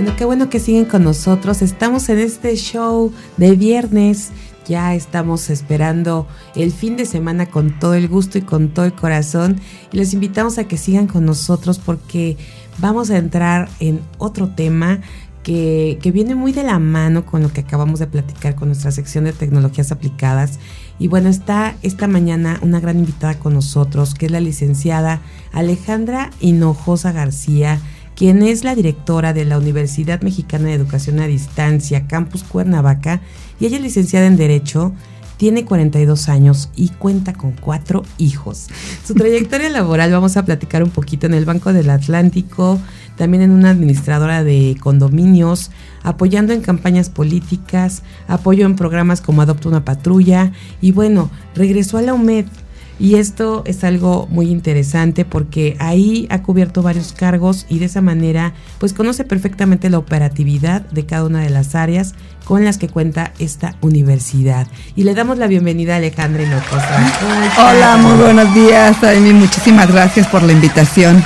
[0.00, 1.60] Bueno, qué bueno que siguen con nosotros.
[1.60, 4.30] Estamos en este show de viernes.
[4.66, 8.94] Ya estamos esperando el fin de semana con todo el gusto y con todo el
[8.94, 9.60] corazón.
[9.92, 12.38] Y les invitamos a que sigan con nosotros porque
[12.78, 15.00] vamos a entrar en otro tema
[15.42, 18.92] que, que, viene muy de la mano con lo que acabamos de platicar con nuestra
[18.92, 20.60] sección de tecnologías aplicadas.
[20.98, 25.20] Y bueno, está esta mañana una gran invitada con nosotros, que es la licenciada
[25.52, 27.78] Alejandra Hinojosa García
[28.20, 33.22] quien es la directora de la Universidad Mexicana de Educación a Distancia, Campus Cuernavaca,
[33.58, 34.92] y ella es licenciada en Derecho,
[35.38, 38.66] tiene 42 años y cuenta con cuatro hijos.
[39.06, 42.78] Su trayectoria laboral vamos a platicar un poquito en el Banco del Atlántico,
[43.16, 45.70] también en una administradora de condominios,
[46.02, 52.02] apoyando en campañas políticas, apoyo en programas como Adopta una Patrulla y bueno, regresó a
[52.02, 52.44] la UMED
[53.00, 58.02] y esto es algo muy interesante porque ahí ha cubierto varios cargos y de esa
[58.02, 62.88] manera pues conoce perfectamente la operatividad de cada una de las áreas con las que
[62.88, 64.66] cuenta esta universidad.
[64.96, 67.12] Y le damos la bienvenida a Alejandra Hinojosa.
[67.58, 69.32] Hola, muy buenos días, Amy.
[69.32, 71.24] Muchísimas gracias por la invitación.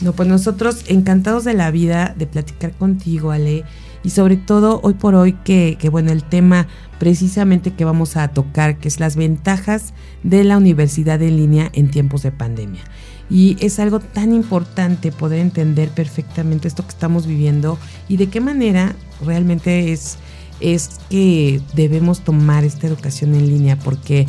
[0.00, 3.64] No, pues nosotros encantados de la vida de platicar contigo, Ale
[4.02, 6.68] y sobre todo hoy por hoy que, que, bueno, el tema
[7.00, 11.90] precisamente que vamos a tocar, que es las ventajas de la universidad en línea en
[11.90, 12.82] tiempos de pandemia.
[13.30, 18.42] Y es algo tan importante poder entender perfectamente esto que estamos viviendo y de qué
[18.42, 20.18] manera realmente es,
[20.60, 24.26] es que debemos tomar esta educación en línea, porque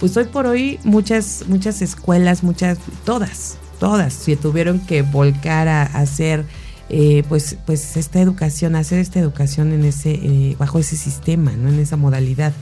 [0.00, 5.82] pues hoy por hoy muchas, muchas escuelas, muchas, todas, todas se tuvieron que volcar a
[5.82, 6.46] hacer
[6.90, 11.70] eh, pues, pues esta educación, hacer esta educación en ese, eh, bajo ese sistema, ¿no?
[11.70, 12.52] En esa modalidad.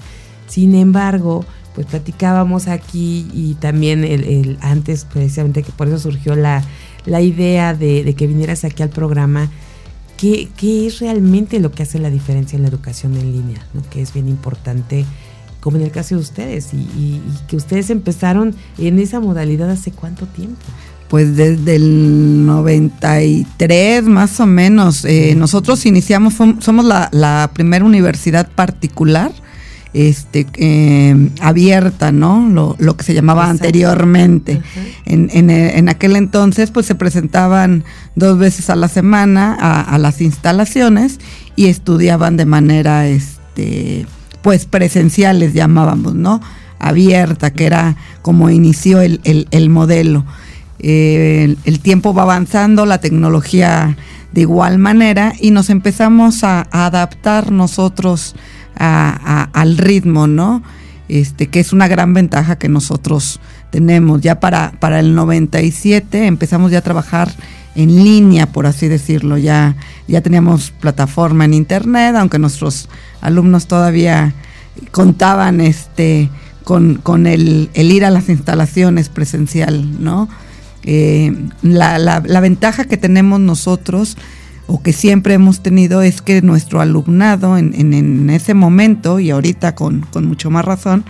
[0.47, 6.63] Sin embargo, pues platicábamos aquí y también el, antes precisamente que por eso surgió la,
[7.07, 9.51] la idea de, que vinieras aquí al programa.
[10.17, 13.67] ¿Qué, ¿Qué, es realmente lo que hace la diferencia en la educación en línea?
[13.75, 13.83] ¿no?
[13.91, 15.05] Que es bien importante,
[15.61, 19.91] como en el caso de ustedes, y, y que ustedes empezaron en esa modalidad hace
[19.91, 20.61] cuánto tiempo
[21.13, 25.05] pues desde el 93 más o menos.
[25.05, 29.31] Eh, nosotros iniciamos, somos la, primera universidad particular
[29.93, 32.77] este, eh, abierta, ¿no?
[32.79, 34.63] Lo, que se llamaba anteriormente.
[35.05, 37.85] En, aquel entonces, pues se presentaban
[38.17, 41.19] dos veces a la semana a, las instalaciones
[41.57, 44.07] y estudiaban de manera, este,
[44.41, 46.41] pues presenciales llamábamos, ¿no?
[46.79, 50.25] Abierta, que era como inició el, el modelo.
[50.79, 53.97] Eh, el, tiempo va avanzando, la tecnología
[54.33, 58.35] de igual manera y nos empezamos a, adaptar nosotros
[58.75, 60.63] al ritmo, ¿no?
[61.09, 63.39] Este, que es una gran ventaja que nosotros
[63.71, 64.23] tenemos.
[64.23, 67.33] Ya para, para el 97 empezamos ya a trabajar
[67.75, 69.37] en línea, por así decirlo.
[69.39, 69.77] Ya,
[70.09, 72.89] ya teníamos plataforma en internet, aunque nuestros
[73.21, 74.35] alumnos todavía
[74.91, 76.31] contaban este
[76.65, 80.29] con, con el, el ir a las instalaciones presencial, ¿no?
[80.85, 81.33] Eh,
[81.63, 84.17] la, la, ventaja que tenemos nosotros
[84.67, 89.77] o que siempre hemos tenido es que nuestro alumnado en, en, ese momento y ahorita
[89.77, 91.05] con, con, mucho más razón,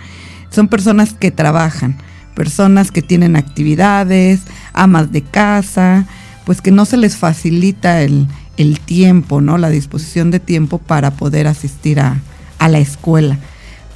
[0.49, 1.97] son personas que trabajan,
[2.35, 4.41] personas que tienen actividades,
[4.73, 6.05] amas de casa,
[6.45, 9.57] pues que no se les facilita el, el tiempo, ¿no?
[9.57, 12.21] La disposición de tiempo para poder asistir a,
[12.59, 13.39] a la escuela.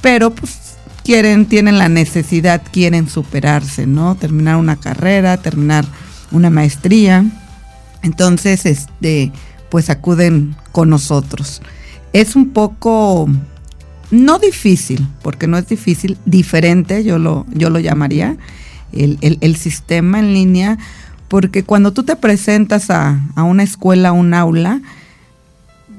[0.00, 0.67] Pero pues
[1.08, 4.14] quieren, tienen la necesidad, quieren superarse, ¿no?
[4.14, 5.86] Terminar una carrera, terminar
[6.32, 7.24] una maestría.
[8.02, 9.32] Entonces, este,
[9.70, 11.62] pues acuden con nosotros.
[12.12, 13.26] Es un poco,
[14.10, 18.36] no difícil, porque no es difícil, diferente, yo lo, yo lo llamaría,
[18.92, 20.76] el, el, sistema en línea,
[21.28, 24.82] porque cuando tú te presentas a, a una escuela, a un aula,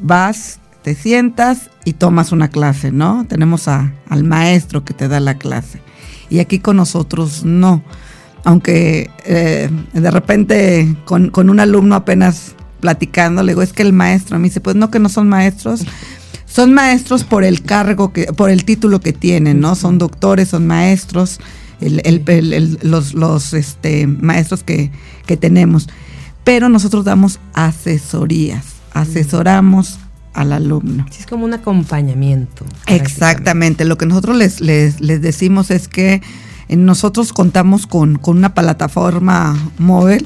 [0.03, 3.25] vas, te sientas y tomas una clase, ¿no?
[3.27, 5.81] Tenemos a, al maestro que te da la clase.
[6.29, 7.83] Y aquí con nosotros no.
[8.43, 14.37] Aunque eh, de repente con, un alumno apenas platicando, le digo, es que el maestro,
[14.37, 15.83] mí dice, pues no que no son maestros,
[16.45, 19.73] son maestros por el cargo, que, por el título que tienen, ¿no?
[19.73, 21.39] Son doctores, son maestros,
[22.83, 24.91] los, los este, maestros que,
[25.25, 25.89] que tenemos.
[26.43, 29.97] Pero nosotros damos asesorías, asesoramos
[30.33, 31.05] al alumno.
[31.11, 32.65] Sí, es como un acompañamiento.
[32.87, 36.21] Exactamente, lo que nosotros les, les, les decimos es que
[36.69, 40.25] nosotros contamos con, con, una plataforma móvil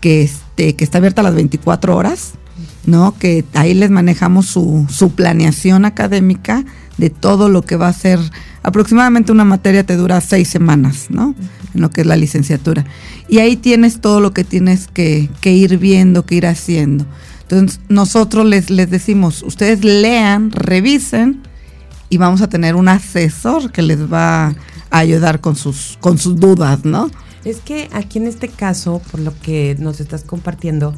[0.00, 2.32] que, este, que está abierta a las 24 horas,
[2.86, 3.16] ¿no?
[3.18, 6.64] Que ahí les manejamos su, su planeación académica
[6.98, 8.18] de todo lo que va a ser.
[8.62, 11.34] Aproximadamente una materia te dura seis semanas, ¿no?
[11.72, 12.84] En lo que es la licenciatura.
[13.28, 17.06] Y ahí tienes todo lo que tienes que, que ir viendo, que ir haciendo
[17.48, 21.42] Entonces nosotros les, les decimos, ustedes lean, revisen
[22.08, 24.46] y vamos a tener un asesor que les va
[24.90, 27.08] a ayudar con sus, con sus dudas, ¿no?
[27.44, 30.92] Es que aquí en este caso, por lo que nos estás compartiendo,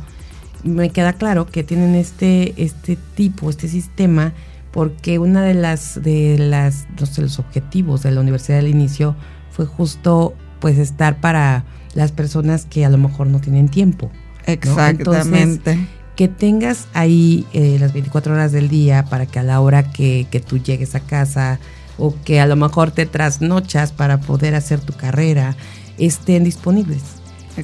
[0.64, 4.32] me queda claro que tienen este, este tipo, este sistema,
[4.72, 9.16] porque una de las, de las, no sé, los objetivos de la universidad al inicio
[9.50, 11.64] fue justo pues estar para
[11.94, 14.10] las personas que a lo mejor no tienen tiempo.
[14.46, 15.78] Exactamente.
[16.18, 20.26] Que tengas ahí eh, las 24 horas del día para que a la hora que,
[20.32, 21.60] que tú llegues a casa
[21.96, 25.56] o que a lo mejor te trasnochas para poder hacer tu carrera,
[25.96, 27.02] estén disponibles.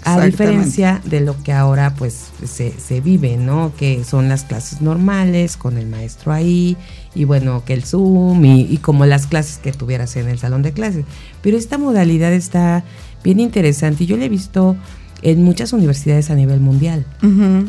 [0.05, 3.73] A diferencia de lo que ahora pues se, se, vive, ¿no?
[3.77, 6.77] Que son las clases normales con el maestro ahí
[7.13, 10.63] y bueno, que el Zoom y, y, como las clases que tuvieras en el salón
[10.63, 11.05] de clases.
[11.43, 12.85] Pero esta modalidad está
[13.25, 14.77] bien interesante y yo la he visto
[15.25, 17.07] en muchas universidades a nivel mundial,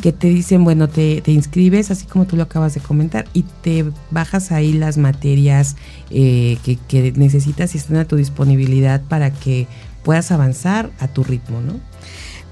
[0.01, 3.43] que te dicen, bueno, te, te, inscribes, así como tú lo acabas de comentar, y
[3.61, 5.77] te bajas ahí las materias
[6.11, 9.67] eh, que, que necesitas y están a tu disponibilidad para que
[10.03, 11.79] puedas avanzar a tu ritmo, ¿no?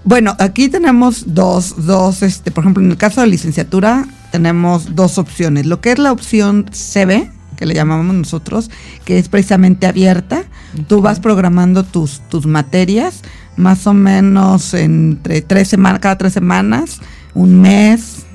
[0.06, 5.18] Bueno, aquí tenemos dos, dos, este, por ejemplo, en el caso de licenciatura tenemos dos
[5.18, 5.66] opciones.
[5.66, 8.70] Lo que es la opción CB, que le llamamos nosotros,
[9.06, 10.44] que es precisamente abierta.
[10.74, 10.86] Okay.
[10.86, 13.22] Tú vas programando tus, tus materias
[13.56, 17.00] más o menos entre tres semanas, cada tres semanas,
[17.34, 18.26] un mes.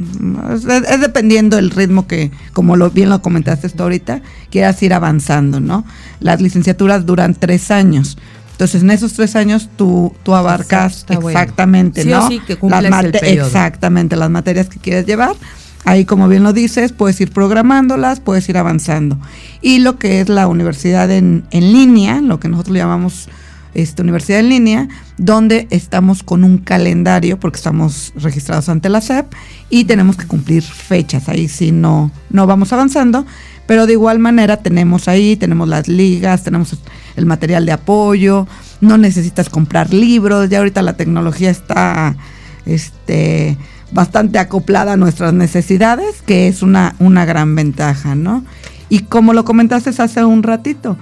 [0.55, 4.95] Es, es, dependiendo del ritmo que, como lo, bien lo comentaste esto ahorita, quieras ir
[4.95, 5.85] avanzando, ¿no?
[6.21, 8.19] Las licenciaturas duran tres años.
[8.53, 12.23] Entonces, en esos tres años tú, tú abarcas Exacto, exactamente, bueno.
[12.23, 12.29] ¿no?
[12.29, 15.37] Sí, sí, que las el exactamente, las materias que quieres llevar.
[15.85, 19.17] Ahí, como bien lo dices, puedes ir programándolas, puedes ir avanzando.
[19.63, 23.29] Y lo que es la universidad en, en línea, lo que nosotros llamamos
[23.75, 29.33] esta universidad en línea, donde estamos con un calendario, porque estamos registrados ante la SEP,
[29.71, 31.29] y tenemos que cumplir fechas.
[31.29, 33.27] Ahí sí no, no vamos avanzando,
[33.67, 36.77] pero de igual manera tenemos ahí, tenemos las ligas, tenemos
[37.17, 38.47] el material de apoyo,
[38.81, 42.17] no necesitas comprar libros, ya ahorita la tecnología está
[42.65, 43.59] este,
[43.93, 48.45] bastante acoplada a nuestras necesidades, que es una, una gran ventaja, ¿no?
[48.89, 50.97] Y como lo comentaste hace un ratito,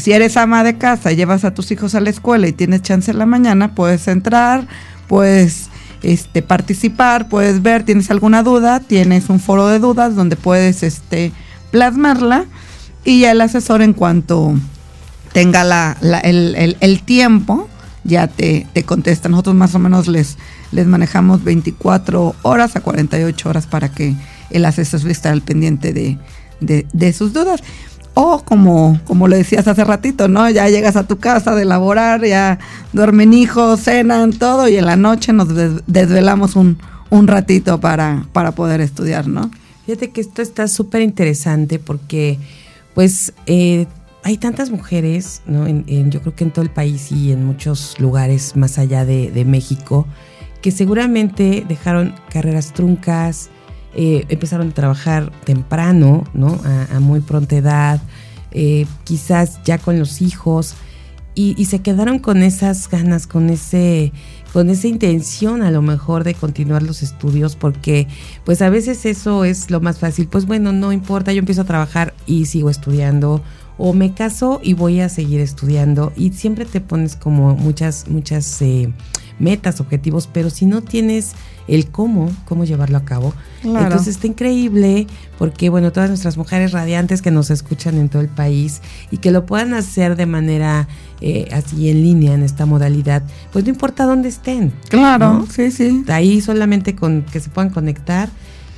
[0.00, 3.10] si eres ama de casa, llevas a tus hijos a la escuela y tienes chance
[3.10, 4.66] en la mañana, puedes entrar,
[5.08, 5.68] puedes
[6.02, 11.32] este, participar, puedes ver, tienes alguna duda, tienes un foro de dudas donde puedes este,
[11.70, 12.46] plasmarla
[13.04, 14.54] y ya el asesor en cuanto
[15.32, 17.68] tenga la, el, el, tiempo
[18.04, 19.28] ya te, te, contesta.
[19.28, 20.38] Nosotros más o menos les,
[20.72, 24.14] les manejamos 24 horas a 48 horas para que
[24.50, 26.18] el asesor esté al pendiente de,
[26.60, 27.62] de sus dudas.
[28.14, 30.50] O como, como le decías hace ratito, ¿no?
[30.50, 32.58] Ya llegas a tu casa de laborar, ya
[32.92, 35.48] duermen hijos, cenan, todo, y en la noche nos
[35.86, 36.78] desvelamos un,
[37.10, 39.50] un ratito para, para poder estudiar, ¿no?
[39.86, 42.38] Fíjate que esto está súper interesante porque,
[42.94, 43.86] pues, eh,
[44.22, 45.66] hay tantas mujeres, ¿no?
[45.66, 49.04] En, en, yo creo que en todo el país y en muchos lugares más allá
[49.04, 50.06] de, de México,
[50.60, 53.50] que seguramente dejaron carreras truncas,
[53.94, 56.60] eh, empezaron a trabajar temprano, ¿no?
[56.92, 58.00] A, muy pronta edad,
[58.52, 60.74] eh, quizás ya con los hijos,
[61.34, 64.12] y, y, se quedaron con esas ganas, con ese
[64.52, 68.08] con esa intención a lo mejor de continuar los estudios porque
[68.44, 71.66] pues a veces eso es lo más fácil pues bueno no importa yo empiezo a
[71.66, 73.42] trabajar y sigo estudiando
[73.78, 78.60] o me caso y voy a seguir estudiando y siempre te pones como muchas muchas
[78.60, 78.92] eh,
[79.40, 81.34] metas objetivos pero si no tienes
[81.70, 83.32] el cómo, cómo llevarlo a cabo.
[83.62, 83.86] Claro.
[83.86, 85.06] Entonces está increíble
[85.38, 89.30] porque, bueno, todas nuestras mujeres radiantes que nos escuchan en todo el país y que
[89.30, 90.88] lo puedan hacer de manera
[91.20, 94.72] eh, así en línea en esta modalidad, pues no importa dónde estén.
[94.88, 95.46] Claro, ¿no?
[95.46, 96.04] sí, sí.
[96.08, 98.28] Ahí solamente con que se puedan conectar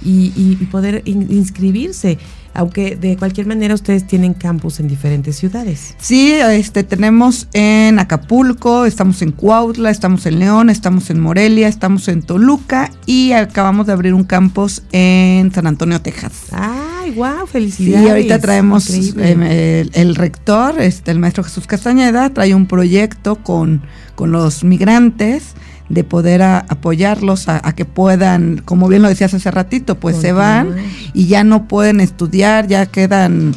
[0.04, 2.18] y, y, y poder in inscribirse
[2.54, 5.94] aunque de cualquier manera ustedes tienen campus en diferentes ciudades.
[5.98, 12.08] Sí, este tenemos en Acapulco, estamos en Cuautla, estamos en León, estamos en Morelia, estamos
[12.08, 16.48] en Toluca y acabamos de abrir un campus en San Antonio, Texas.
[16.52, 18.06] Ay, wow, felicidades.
[18.06, 23.36] Y ahorita traemos eh, el, el, rector, este el maestro Jesús Castañeda trae un proyecto
[23.36, 23.82] con
[24.14, 25.54] con los migrantes
[25.92, 30.16] de poder a, apoyarlos a, a, que puedan, como bien lo decías hace ratito, pues
[30.16, 30.74] se van
[31.12, 33.52] y ya no pueden estudiar, ya quedan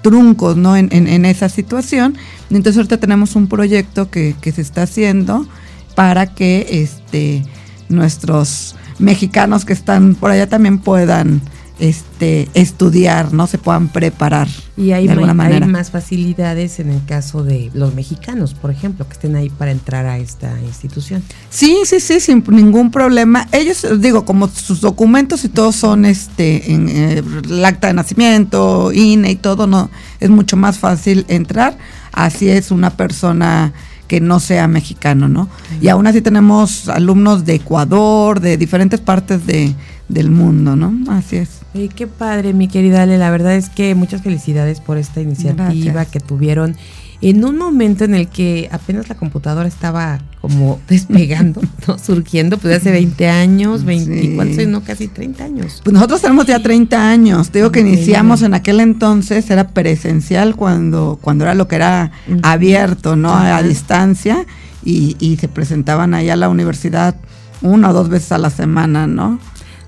[0.00, 0.76] truncos ¿no?
[0.76, 2.16] en, en, en esa situación.
[2.48, 5.46] Entonces ahorita tenemos un proyecto que, que se está haciendo
[5.94, 7.44] para que este
[7.90, 11.42] nuestros mexicanos que están por allá también puedan
[11.78, 13.46] este, estudiar, ¿no?
[13.46, 14.48] Se puedan preparar.
[14.76, 15.66] Y hay, de alguna manera.
[15.66, 19.70] hay más facilidades en el caso de los mexicanos, por ejemplo, que estén ahí para
[19.70, 21.22] entrar a esta institución.
[21.50, 23.48] Sí, sí, sí, sin ningún problema.
[23.52, 28.92] Ellos, digo, como sus documentos y todos son este, en eh, el acta de nacimiento,
[28.92, 29.90] INE y todo, no,
[30.20, 31.76] es mucho más fácil entrar.
[32.12, 33.72] Así es una persona
[34.06, 35.48] que no sea mexicano, ¿no?
[35.80, 39.74] Y aún así tenemos alumnos de Ecuador, de diferentes partes de,
[40.08, 40.94] del mundo, ¿no?
[41.10, 41.63] Así es.
[41.96, 43.18] Qué padre, mi querida Ale.
[43.18, 46.76] La verdad es que muchas felicidades por esta iniciativa que tuvieron
[47.20, 51.98] en un momento en el que apenas la computadora estaba como despegando, ¿no?
[51.98, 55.80] surgiendo, pues hace 20 años, 20, ¿cuántos No, casi 30 años.
[55.82, 57.50] Pues nosotros tenemos ya 30 años.
[57.50, 62.12] Te digo que iniciamos en aquel entonces, era presencial cuando, cuando era lo que era
[62.42, 63.34] abierto, ¿no?
[63.34, 64.46] A distancia
[64.84, 67.16] y, y se presentaban allá a la universidad
[67.62, 69.40] una o dos veces a la semana, ¿no?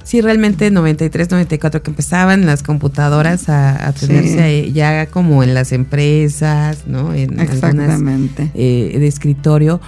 [0.07, 6.87] Sí, realmente 93, 94 que empezaban las computadoras a, tenerse ya como en las empresas,
[6.87, 7.13] ¿no?
[7.13, 8.53] En Exactamente.
[8.55, 9.81] Eh, de escritorio.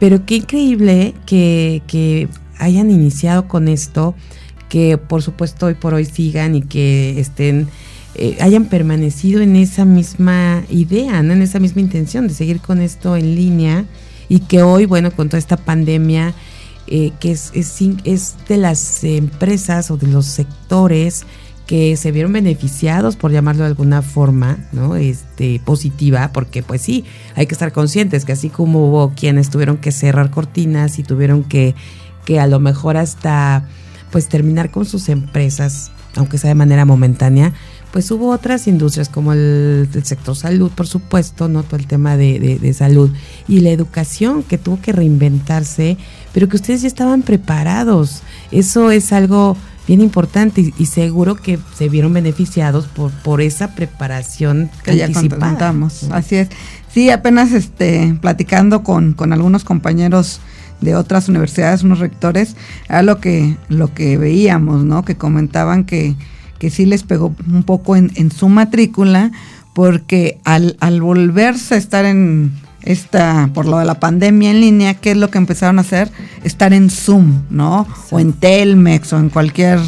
[0.00, 2.28] Pero qué increíble que, que
[2.58, 4.16] hayan iniciado con esto,
[4.68, 7.68] que por supuesto hoy por hoy sigan y que estén,
[8.16, 11.34] eh, hayan permanecido en esa misma idea, ¿no?
[11.34, 13.84] en esa misma intención de seguir con esto en línea
[14.28, 16.34] y que hoy, bueno, con toda esta pandemia,
[16.94, 21.24] eh, que es, es, de las empresas o de los sectores
[21.66, 24.96] que se vieron beneficiados, por llamarlo de alguna forma, ¿no?
[24.96, 29.78] Este, positiva, porque pues sí, hay que estar conscientes que así como hubo quienes tuvieron
[29.78, 31.74] que cerrar cortinas y tuvieron que,
[32.26, 33.66] que a lo mejor hasta
[34.10, 37.54] pues terminar con sus empresas, aunque sea de manera momentánea,
[37.92, 41.62] pues hubo otras industrias como el, sector salud, por supuesto, ¿no?
[41.62, 43.10] Todo el tema de, de, salud
[43.46, 45.98] y la educación que tuvo que reinventarse,
[46.32, 48.22] pero que ustedes ya estaban preparados.
[48.50, 49.56] Eso es algo
[49.86, 56.04] bien importante y, seguro que se vieron beneficiados por, por esa preparación que ya contamos.
[56.10, 56.48] Así es.
[56.92, 60.40] Sí, apenas este, platicando con, con algunos compañeros
[60.80, 62.56] de otras universidades, unos rectores,
[62.88, 65.04] era lo que, lo que veíamos, ¿no?
[65.04, 66.16] Que comentaban que
[66.62, 69.32] que sí les pegó un poco en, su matrícula,
[69.74, 72.52] porque al, volverse a estar en
[72.82, 76.12] esta, por lo de la pandemia en línea, ¿qué es lo que empezaron a hacer?
[76.44, 77.88] Estar en Zoom, ¿no?
[78.12, 79.80] O en Telmex o en cualquier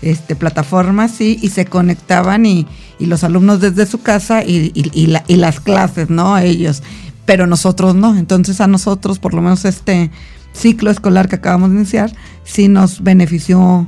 [0.00, 2.66] este, plataforma, sí, y se conectaban y,
[2.98, 6.38] los alumnos desde su casa y, y, las clases, ¿no?
[6.38, 6.82] Ellos,
[7.26, 8.16] pero nosotros no.
[8.16, 10.10] Entonces a nosotros, por lo menos este
[10.54, 12.10] ciclo escolar que acabamos de iniciar,
[12.42, 13.86] sí nos benefició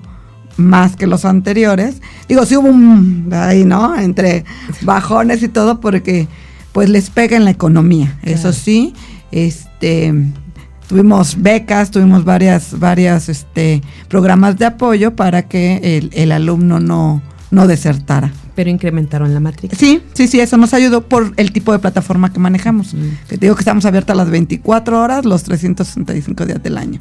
[0.56, 1.96] más que los anteriores.
[2.28, 3.96] Digo, sí hubo un ahí, ¿no?
[3.96, 4.44] Entre
[4.82, 6.28] bajones y todo, porque
[6.72, 8.18] pues les pega en la economía.
[8.22, 8.94] Eso sí,
[9.30, 10.12] este
[10.88, 17.66] tuvimos becas, tuvimos varias, varias este, programas de apoyo para que el, alumno no, no
[17.66, 18.32] desertara.
[18.54, 19.78] Pero incrementaron la matrícula.
[19.78, 22.94] Sí, sí, sí, eso nos ayudó por el tipo de plataforma que manejamos.
[23.28, 27.00] Que te digo que estamos abiertas las 24 horas, los 365 días del año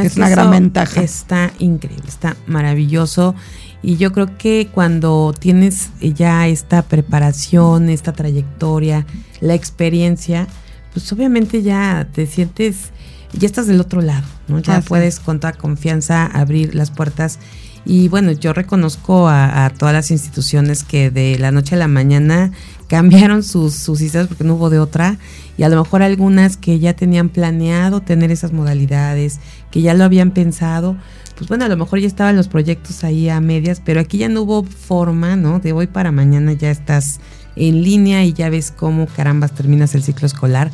[0.00, 1.02] es, una gran ventaja.
[1.02, 3.34] Está increíble, está maravilloso.
[3.82, 9.06] Y yo creo que cuando tienes ya esta preparación, esta trayectoria,
[9.40, 10.46] la experiencia,
[10.92, 12.90] pues obviamente ya te sientes,
[13.32, 14.60] ya estás del otro lado, ¿no?
[14.60, 17.40] Ya puedes con toda confianza abrir las puertas.
[17.84, 22.52] Y bueno, yo reconozco a, todas las instituciones que de la noche a la mañana
[22.88, 25.18] cambiaron sus, sus sistemas porque no hubo de otra
[25.56, 29.40] y a lo mejor algunas que ya tenían planeado tener esas modalidades,
[29.72, 30.96] que ya lo habían pensado,
[31.36, 34.28] pues bueno, a lo mejor ya estaban los proyectos ahí a medias, pero aquí ya
[34.28, 35.58] no hubo forma, ¿no?
[35.58, 37.18] De hoy para mañana ya estás
[37.56, 40.70] en línea y ya ves cómo carambas terminas el ciclo escolar,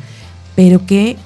[0.55, 1.17] pero qué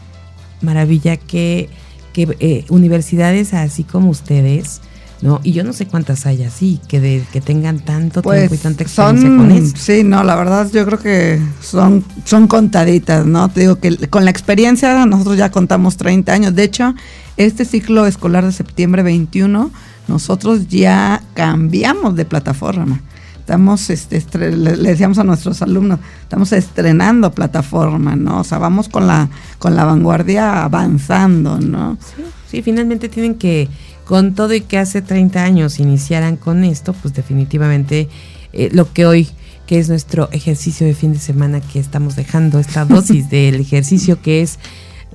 [0.62, 1.70] maravilla que,
[2.14, 4.82] que eh, universidades así como ustedes,
[5.22, 5.42] ¿no?
[5.44, 8.58] Y yo no sé cuántas hay así, que, de, que tengan tanto pues tiempo y
[8.60, 9.76] tanta experiencia con eso.
[9.78, 13.50] Sí, no, la verdad yo creo que son, son contaditas, ¿no?
[13.50, 16.56] Te digo que con la experiencia nosotros ya contamos 30 años.
[16.56, 16.94] De hecho,
[17.38, 19.72] este ciclo escolar de septiembre 21,
[20.08, 23.02] nosotros ya cambiamos de plataforma.
[23.40, 28.40] Estamos, este, le, decíamos a nuestros alumnos, estamos estrenando plataforma, ¿no?
[28.40, 31.98] O sea, vamos con la, con la vanguardia avanzando, ¿no?
[32.00, 33.68] Sí, sí finalmente tienen que
[34.06, 38.10] con todo y que hace 30 años iniciaran con esto, pues definitivamente
[38.54, 39.30] eh, lo que hoy,
[39.66, 44.22] que es nuestro ejercicio de fin de semana, que estamos dejando esta dosis del ejercicio
[44.22, 44.60] que es,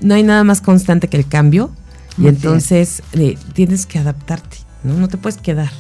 [0.01, 1.71] no hay nada más constante que el cambio
[2.19, 4.95] y entonces eh, tienes que adaptarte, ¿no?
[4.95, 5.71] No te puedes quedar.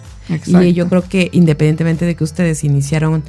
[0.46, 3.22] Y yo creo que independientemente de que ustedes iniciaron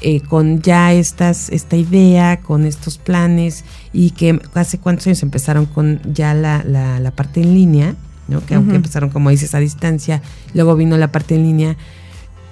[0.00, 5.66] eh, con ya estas, esta idea, con estos planes y que hace cuántos años empezaron
[5.66, 7.94] con ya la, la, la parte en línea,
[8.40, 10.22] que aunque empezaron, como dices, a distancia,
[10.54, 11.76] luego vino la parte en línea,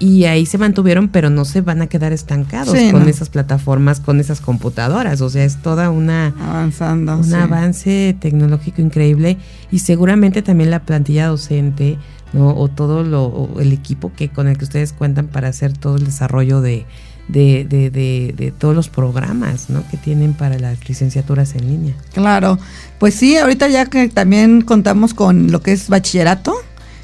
[0.01, 4.19] y ahí se mantuvieron, pero no se van a quedar estancados con esas plataformas, con
[4.19, 5.21] esas computadoras.
[5.21, 9.37] O sea, es toda una avanzando, un avance tecnológico increíble
[9.71, 11.99] y seguramente también la plantilla docente,
[12.33, 12.57] ¿no?
[12.57, 16.05] O todo lo, el equipo que con el que ustedes cuentan para hacer todo el
[16.05, 16.87] desarrollo de,
[17.29, 19.87] de, de, de, todos los programas ¿no?
[19.89, 21.95] que tienen para las licenciaturas en línea.
[22.15, 22.59] Claro,
[22.99, 26.55] pues sí, ahorita ya que también contamos con lo que es bachillerato,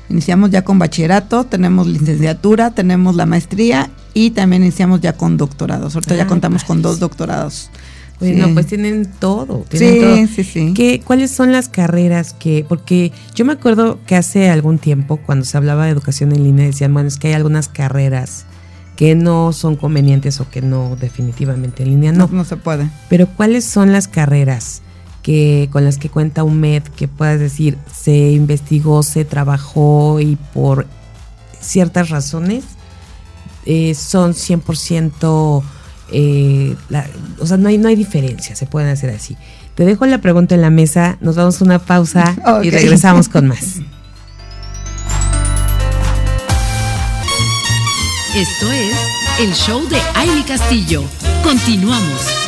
[0.08, 5.94] Iniciamos ya con bachillerato, tenemos licenciatura, tenemos la maestría y también iniciamos ya con doctorados.
[5.94, 7.70] Ahorita ya contamos con dos doctorados.
[8.18, 9.66] Bueno, pues tienen todo.
[9.70, 10.72] sí, sí, sí.
[10.74, 12.64] ¿Qué, ¿Cuáles son las carreras que.?
[12.66, 16.66] Porque yo me acuerdo que hace algún tiempo, cuando se hablaba de educación en línea,
[16.66, 18.46] decían, bueno, es que hay algunas carreras
[18.96, 22.26] que no son convenientes o que no, definitivamente en línea no.
[22.26, 22.88] No, no se puede.
[23.10, 24.80] Pero ¿cuáles son las carreras
[25.26, 30.86] que con las que cuenta UMED, que puedas decir, se investigó, se trabajó y por
[31.60, 32.62] ciertas razones
[33.64, 35.64] eh, son 100%,
[36.12, 36.76] eh,
[37.40, 39.36] o sea, no hay, no hay diferencia, se pueden hacer así.
[39.74, 43.80] Te dejo la pregunta en la mesa, nos damos una pausa y regresamos con más.
[48.36, 48.96] Esto es
[49.40, 51.02] el show de Aile Castillo.
[51.42, 52.45] Continuamos.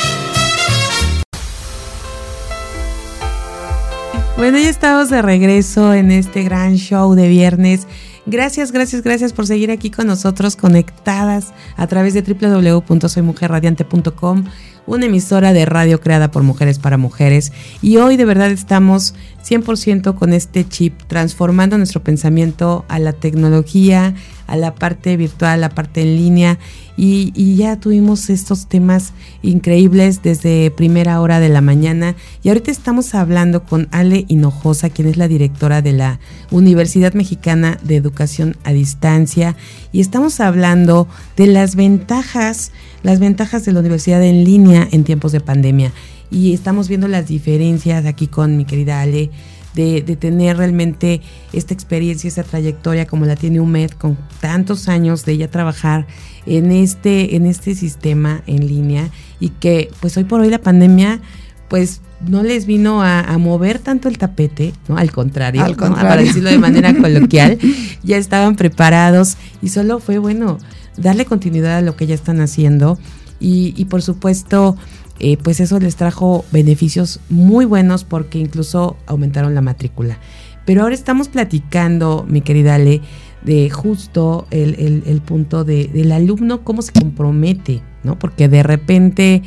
[4.39, 7.89] Bueno, ya estamos de regreso en este gran show de viernes.
[8.25, 14.45] Gracias, gracias, gracias por seguir aquí con nosotros conectadas a través de www.soymujerradiante.com,
[14.87, 17.51] una emisora de radio creada por mujeres para mujeres.
[17.83, 24.15] Y hoy de verdad estamos 100% con este chip, transformando nuestro pensamiento a la tecnología,
[24.49, 26.59] a la parte virtual, a la parte en línea
[26.97, 29.13] y, ya tuvimos estos temas
[29.43, 32.17] increíbles desde primera hora de la mañana.
[32.43, 36.19] Y ahorita estamos hablando con Ale Hinojosa, quien es la directora de la
[36.51, 39.55] Universidad Mexicana de Educación a Distancia
[39.93, 42.73] y estamos hablando de las ventajas,
[43.05, 45.93] las ventajas de la universidad en línea en tiempos de pandemia.
[46.31, 49.31] Y estamos viendo las diferencias aquí con mi querida Ale
[49.79, 51.21] de, tener realmente
[51.53, 56.07] esta experiencia, esta trayectoria como la tiene UMED con tantos años de ella trabajar
[56.47, 61.21] en este, en este sistema en línea y que pues hoy por hoy la pandemia
[61.69, 64.97] pues no les vino a, mover tanto el tapete, ¿no?
[64.97, 66.09] Al contrario, Al contrario.
[66.09, 67.59] para decirlo de manera coloquial,
[68.03, 70.59] ya estaban preparados y solo fue bueno
[70.97, 72.99] darle continuidad a lo que ya están haciendo
[73.39, 74.77] y, y por supuesto
[75.21, 80.19] eh, pues eso les trajo beneficios muy buenos porque incluso aumentaron la matrícula.
[80.65, 83.01] Pero ahora estamos platicando, mi querida Ale,
[83.43, 88.19] de justo el, punto del alumno, cómo se compromete, ¿no?
[88.19, 89.43] Porque de repente,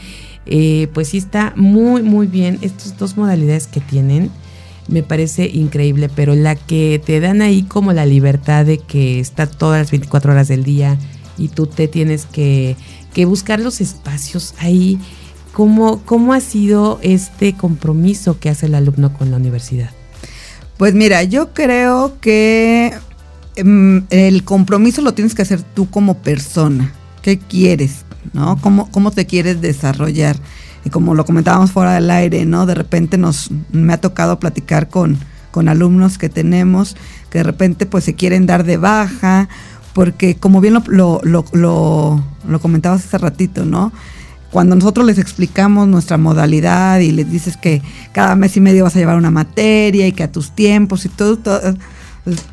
[0.46, 4.32] eh, pues sí está muy, muy bien estas dos modalidades que tienen.
[4.88, 9.46] Me parece increíble, pero la que te dan ahí como la libertad de que está
[9.46, 10.98] todas las 24 horas del día
[11.38, 12.76] y tú te tienes que,
[13.14, 15.00] que buscar los espacios ahí
[15.54, 19.90] ¿Cómo, ¿Cómo ha sido este compromiso que hace el alumno con la universidad?
[20.78, 22.94] Pues mira, yo creo que
[23.56, 26.94] em, el compromiso lo tienes que hacer tú como persona.
[27.22, 28.06] ¿Qué quieres?
[28.34, 28.58] ¿No?
[28.62, 30.38] ¿Cómo, cómo te quieres desarrollar?
[30.86, 32.66] Y como lo comentábamos fuera del aire, ¿no?
[32.66, 35.20] De repente nos me ha tocado platicar con,
[35.52, 36.96] con alumnos que tenemos
[37.32, 39.50] que de repente pues se quieren dar de baja,
[39.94, 43.92] porque como bien lo, lo, lo, lo, lo comentabas hace ratito, ¿no?
[44.52, 48.96] Cuando nosotros les explicamos nuestra modalidad y les dices que cada mes y medio vas
[48.96, 51.38] a llevar una materia y que a tus tiempos y todo,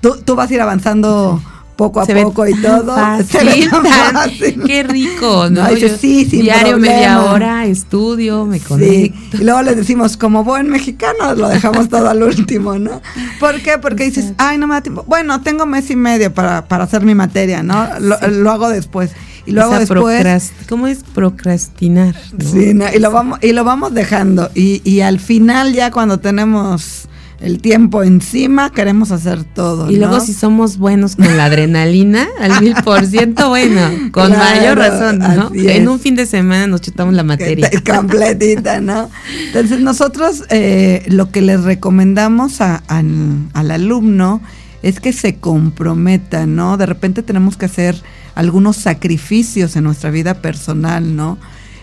[0.00, 1.42] tú, vas a ir avanzando
[1.74, 2.94] poco a poco y todo.
[4.66, 5.66] Qué rico, ¿no?
[5.98, 9.36] sí, diario media hora, estudio, me conecto.
[9.36, 13.02] Y luego les decimos, como buen mexicano, lo dejamos todo al último, ¿no?
[13.40, 13.78] ¿Por qué?
[13.78, 15.04] Porque dices, ay, no me da tiempo.
[15.06, 17.88] Bueno, tengo mes y medio para, para hacer mi materia, ¿no?
[17.98, 19.10] lo hago después.
[19.48, 20.52] Y luego después.
[20.68, 22.14] ¿Cómo es procrastinar?
[22.38, 24.50] Sí, y, lo vamos, y lo vamos dejando.
[24.54, 27.08] Y, y al final, ya cuando tenemos
[27.40, 29.90] el tiempo encima, queremos hacer todo.
[29.90, 34.78] Y luego si somos buenos con la adrenalina, al mil por ciento, bueno, con mayor
[34.78, 35.50] razón, ¿no?
[35.54, 37.70] En un fin de semana nos chutamos la materia.
[37.86, 39.08] Completita, ¿no?
[39.46, 44.40] Entonces nosotros eh, lo que les recomendamos a, al alumno
[44.82, 46.76] es que se comprometa, ¿no?
[46.76, 48.02] De repente tenemos que hacer
[48.38, 51.38] algunos sacrificios en nuestra vida personal, ¿no?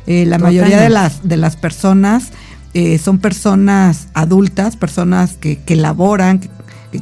[0.08, 2.30] Eh, la mayoría de las, de las personas
[2.74, 6.50] eh, son personas adultas, personas que, que laboran, que,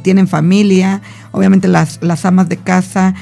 [0.02, 3.14] tienen familia, obviamente las, las amas de casa,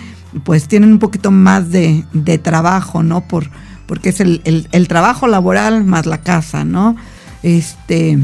[0.42, 3.20] pues tienen un poquito más de, de trabajo, ¿no?
[3.20, 3.50] Por,
[3.84, 6.96] porque es el, el, el, trabajo laboral más la casa, ¿no?
[7.42, 8.18] Este,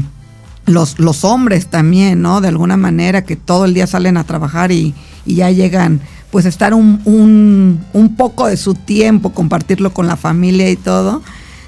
[0.65, 2.41] los, los hombres también, ¿no?
[2.41, 4.95] De alguna manera que todo el día salen a trabajar y,
[5.27, 10.15] y ya llegan pues estar un, un, un poco de su tiempo, compartirlo con la
[10.15, 11.21] familia y todo.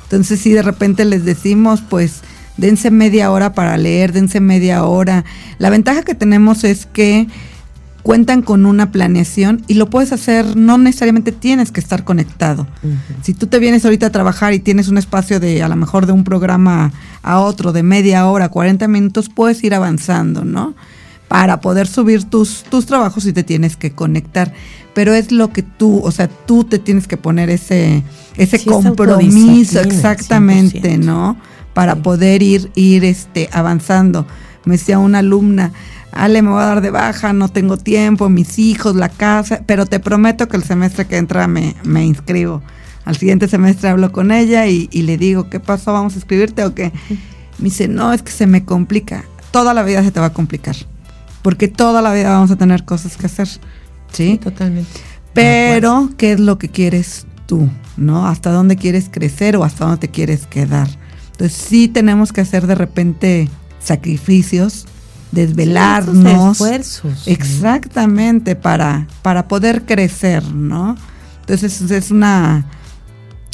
[0.03, 2.21] Entonces si de repente les decimos, pues
[2.57, 5.25] dense media hora para leer, dense media hora.
[5.57, 7.27] La ventaja que tenemos es que
[8.03, 12.67] cuentan con una planeación y lo puedes hacer, no necesariamente tienes que estar conectado.
[13.21, 16.05] Si tú te vienes ahorita a trabajar y tienes un espacio de a lo mejor
[16.05, 20.73] de un programa a otro de media hora, 40 minutos, puedes ir avanzando, ¿no?
[21.31, 24.53] Para poder subir tus, tus trabajos y te tienes que conectar.
[24.93, 28.03] Pero es lo que tú, o sea, tú te tienes que poner ese,
[28.35, 31.37] ese compromiso, exactamente, ¿no?
[31.73, 34.27] Para poder ir, ir este, avanzando.
[34.65, 35.71] Me decía una alumna,
[36.11, 39.85] Ale, me voy a dar de baja, no tengo tiempo, mis hijos, la casa, pero
[39.85, 42.61] te prometo que el semestre que entra me, me inscribo.
[43.05, 45.93] Al siguiente semestre hablo con ella y, le digo, ¿qué pasó?
[45.93, 46.91] ¿Vamos a escribirte o qué?
[47.57, 49.23] Me dice, no, es que se me complica.
[49.51, 50.75] Toda la vida se te va a complicar.
[51.41, 53.47] Porque toda la vida vamos a tener cosas que hacer.
[54.11, 54.89] Sí, totalmente.
[55.33, 57.69] Pero, ¿qué es lo que quieres tú?
[57.97, 58.27] ¿No?
[58.27, 60.89] ¿Hasta dónde quieres crecer o hasta dónde te quieres quedar?
[61.31, 63.49] Entonces, sí tenemos que hacer de repente
[63.79, 64.85] sacrificios
[65.31, 66.51] desvelarnos.
[66.51, 67.27] esfuerzos.
[67.27, 70.95] Exactamente, para, para poder crecer, ¿no?
[71.41, 72.65] Entonces es una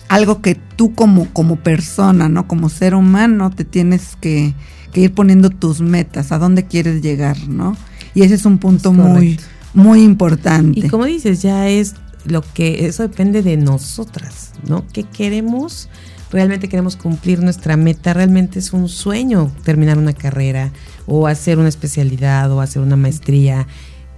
[0.10, 2.48] algo que tú como, como persona, ¿no?
[2.48, 4.54] Como ser humano, te tienes que,
[5.00, 7.76] ir poniendo tus metas, a dónde quieres llegar, ¿no?
[8.14, 9.40] Y ese es un punto muy,
[9.74, 10.80] muy importante.
[10.80, 14.86] Y como dices, ya es lo que, eso depende de nosotras, ¿no?
[14.92, 15.90] ¿Qué queremos?
[16.32, 20.72] realmente queremos cumplir nuestra meta, realmente es un sueño terminar una carrera
[21.06, 23.68] o hacer una especialidad o hacer una maestría.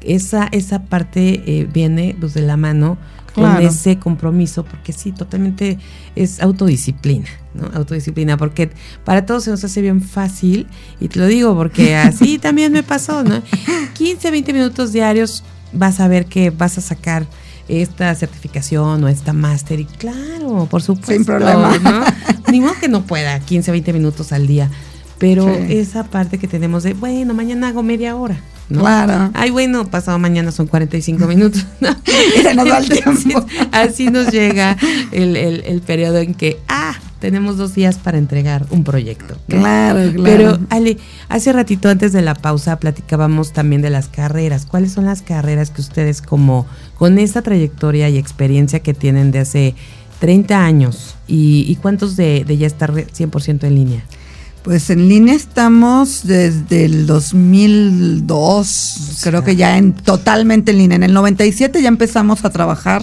[0.01, 2.97] Esa, esa parte eh, viene pues, de la mano
[3.39, 5.77] con ese compromiso, porque sí, totalmente
[6.15, 7.69] es autodisciplina, ¿no?
[7.73, 8.71] Autodisciplina, porque
[9.03, 10.67] para todos se nos hace bien fácil,
[10.99, 13.41] y te lo digo porque así también me pasó, ¿no?
[13.93, 17.25] 15, 20 minutos diarios vas a ver que vas a sacar
[17.69, 19.79] esta certificación o esta máster.
[19.79, 21.13] Y claro, por supuesto.
[21.13, 21.77] Sin problema.
[21.77, 22.03] ¿no?
[22.51, 24.69] Ni modo que no pueda, 15, 20 minutos al día.
[25.19, 28.39] Pero esa parte que tenemos de, bueno, mañana hago media hora.
[28.69, 28.81] ¿No?
[28.81, 29.31] Claro.
[29.33, 31.65] Ay, bueno, pasado mañana son 45 minutos.
[31.79, 31.89] ¿no?
[32.55, 33.45] nos da el tiempo.
[33.71, 34.77] Así nos llega
[35.11, 39.37] el, el, el periodo en que, ah, tenemos dos días para entregar un proyecto.
[39.47, 40.23] Claro, claro.
[40.23, 44.65] Pero, Ale, hace ratito antes de la pausa platicábamos también de las carreras.
[44.65, 46.65] ¿Cuáles son las carreras que ustedes como,
[46.97, 49.75] con esta trayectoria y experiencia que tienen de hace
[50.19, 54.03] 30 años y, cuántos de, de ya estar 100% en línea?
[54.69, 60.95] Pues en línea estamos desde el 2002, creo que ya en totalmente en línea.
[60.95, 63.01] En el 97 ya empezamos a trabajar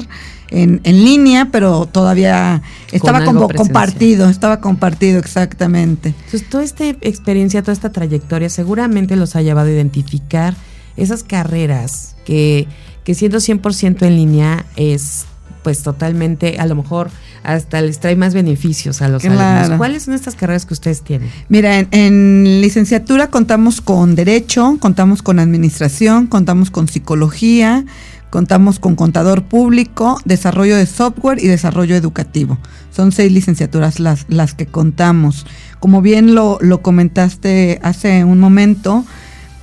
[0.52, 6.10] en, en línea, pero todavía estaba como compartido, estaba compartido exactamente.
[6.10, 10.54] Entonces, toda esta experiencia, toda esta trayectoria seguramente los ha llevado a identificar
[10.96, 12.68] esas carreras que,
[13.02, 15.26] que siendo 100% en línea es
[15.66, 17.10] pues totalmente, a lo mejor
[17.42, 19.76] hasta les trae más beneficios a los alumnos.
[19.78, 21.28] ¿Cuáles son estas carreras que ustedes tienen?
[21.48, 27.84] Mira, en, licenciatura contamos con Derecho, contamos con Administración, contamos con Psicología,
[28.30, 32.58] Contamos con contador público, desarrollo de software y desarrollo educativo.
[32.94, 35.46] Son seis licenciaturas las, las que contamos.
[35.80, 39.04] Como bien lo, comentaste hace un momento,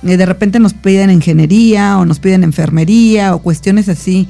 [0.02, 4.28] eh, de repente nos piden ingeniería o nos piden enfermería o cuestiones así.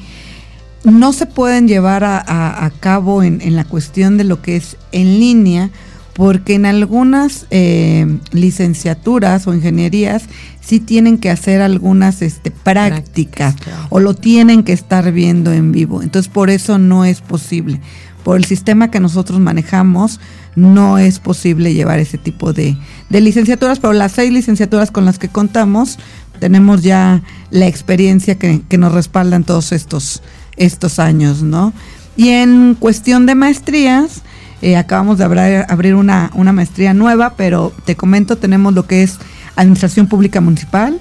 [0.85, 5.19] No se pueden llevar a, cabo en, en la cuestión de lo que es en
[5.19, 5.71] línea
[6.15, 10.25] porque en algunas eh, licenciaturas o ingenierías
[10.61, 13.57] sí tienen que hacer algunas este, prácticas
[13.91, 16.03] o lo tienen que estar viendo en vivo.
[16.03, 17.81] Entonces por eso no es posible.
[18.23, 20.21] Por el sistema que nosotros manejamos
[20.55, 22.77] no es posible llevar ese tipo de,
[23.11, 25.99] licenciaturas, pero las seis licenciaturas con las que contamos
[26.39, 30.23] tenemos ya la experiencia que, que nos respaldan todos estos,
[30.57, 31.73] estos años, ¿no?
[32.17, 34.23] Y en cuestión de maestrías,
[34.63, 35.25] eh, acabamos de
[35.69, 39.19] abrir, una, maestría nueva, pero te comento, tenemos lo que es
[39.57, 41.01] Administración Pública Municipal,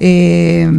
[0.00, 0.70] eh,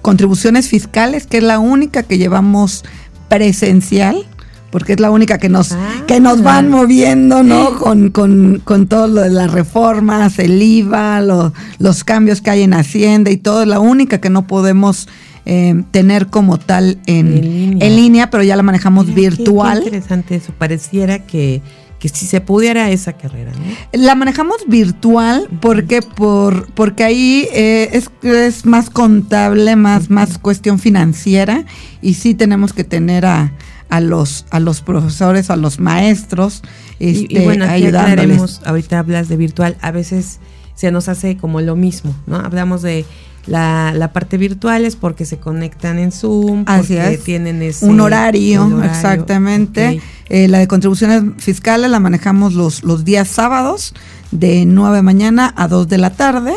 [0.00, 2.84] contribuciones fiscales, que es la única que llevamos
[3.28, 4.26] presencial,
[4.70, 6.04] porque es la única que nos, ah.
[6.06, 7.78] que nos van moviendo, ¿no?
[7.78, 12.72] Con, con, con todo lo de las reformas, el IVA, los cambios que hay en
[12.72, 15.08] Hacienda y todo, es la única que no podemos
[15.44, 18.30] eh, tener como tal en, línea.
[18.30, 19.80] pero ya la manejamos virtual.
[19.80, 21.62] Qué, interesante eso, pareciera que,
[21.98, 23.52] que si se pudiera esa carrera.
[23.92, 30.78] La manejamos virtual porque por porque ahí eh, es, es más contable, más, más cuestión
[30.78, 31.64] financiera
[32.00, 33.52] y sí tenemos que tener a,
[33.88, 36.62] a los a los profesores, a los maestros,
[36.98, 40.38] este, y, bueno, ahorita hablas de virtual, a veces
[40.74, 42.36] se nos hace como lo mismo, ¿no?
[42.36, 43.04] Hablamos de
[43.46, 47.24] la, la parte virtual es porque se conectan en Zoom, Así porque es.
[47.24, 50.00] tienen ese un horario, exactamente.
[50.28, 53.94] Eh, la de contribuciones fiscales la manejamos los, los días sábados
[54.30, 56.54] de 9 de mañana a 2 de la tarde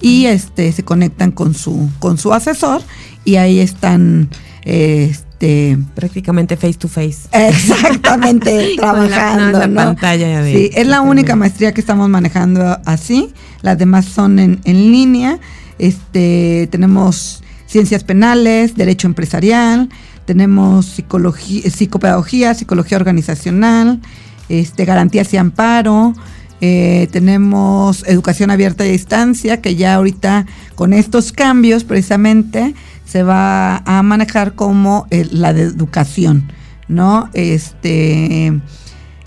[0.00, 2.80] y este se conectan con su con su asesor
[3.24, 4.30] y ahí están
[4.62, 7.28] este Prácticamente face to face.
[7.32, 9.74] exactamente la- trabajando la ¿no?
[9.74, 14.60] pantalla de- sí es la única maestría que estamos manejando así las demás son en,
[14.64, 15.38] en línea
[15.78, 19.88] este tenemos ciencias penales derecho empresarial
[20.24, 24.00] tenemos psicología psicopedagogía psicología organizacional
[24.48, 26.14] este garantías y amparo
[26.60, 33.22] eh, tenemos educación abierta y a distancia que ya ahorita con estos cambios precisamente se
[33.22, 36.50] va a manejar como eh, la de educación
[36.88, 38.60] no este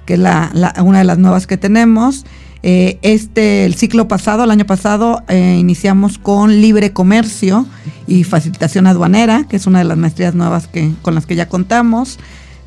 [0.05, 0.51] que es la-
[0.83, 2.25] una de las nuevas que tenemos.
[2.63, 7.65] Eh, este, el ciclo pasado, el año pasado, eh, iniciamos con libre comercio
[8.07, 11.47] y facilitación aduanera, que es una de las maestrías nuevas que, con las que ya
[11.47, 12.19] contamos.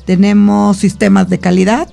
[0.05, 1.87] Tenemos sistemas de calidad.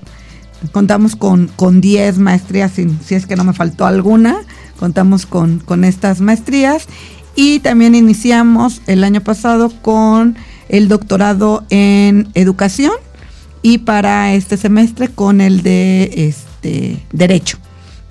[0.71, 4.37] Contamos con, con 10 maestrías, si, si es que no me faltó alguna.
[4.79, 6.87] Contamos con, con estas maestrías.
[7.35, 10.35] Y también iniciamos el año pasado con
[10.69, 12.93] el doctorado en educación
[13.61, 17.62] y para este semestre con el de este derecho.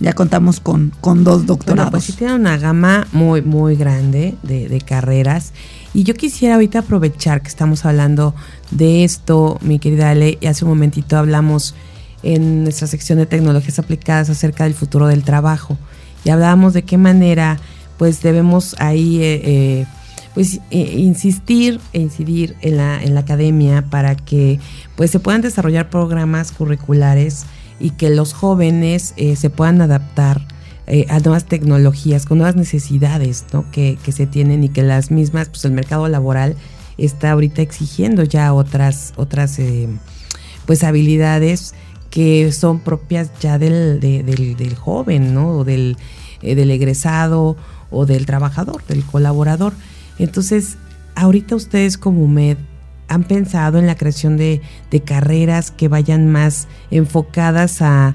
[0.03, 1.91] Ya contamos con, con dos Bueno, doctorados.
[1.93, 5.53] pues sí tiene una gama muy, muy grande de, de carreras.
[5.95, 8.35] Y yo quisiera ahorita aprovechar que estamos hablando
[8.73, 11.77] de esto, mi querida Ale, y hace un momentito hablamos
[12.25, 15.79] en nuestra sección de tecnologías aplicadas acerca del futuro del trabajo.
[16.25, 17.59] Y hablábamos de qué manera
[17.97, 19.87] pues debemos ahí eh, eh,
[20.35, 24.59] pues eh, insistir e incidir en la, en la academia para que
[24.97, 27.45] pues se puedan desarrollar programas curriculares
[27.83, 30.47] y que los jóvenes eh, se puedan adaptar
[30.87, 33.71] eh, a nuevas tecnologías, con nuevas necesidades ¿no?
[33.71, 36.57] que, que se tienen y que las mismas, pues el mercado laboral
[36.99, 39.89] está ahorita exigiendo ya otras, otras eh,
[40.67, 41.75] pues habilidades
[42.11, 45.49] que son propias ya del, de- del, del joven, ¿no?
[45.59, 45.97] O del,
[46.43, 47.57] del egresado
[47.91, 49.73] o del trabajador, del colaborador.
[50.19, 50.77] Entonces,
[51.15, 52.59] ahorita ustedes como MED
[53.13, 58.15] han pensado en la creación de, de carreras que vayan más enfocadas a,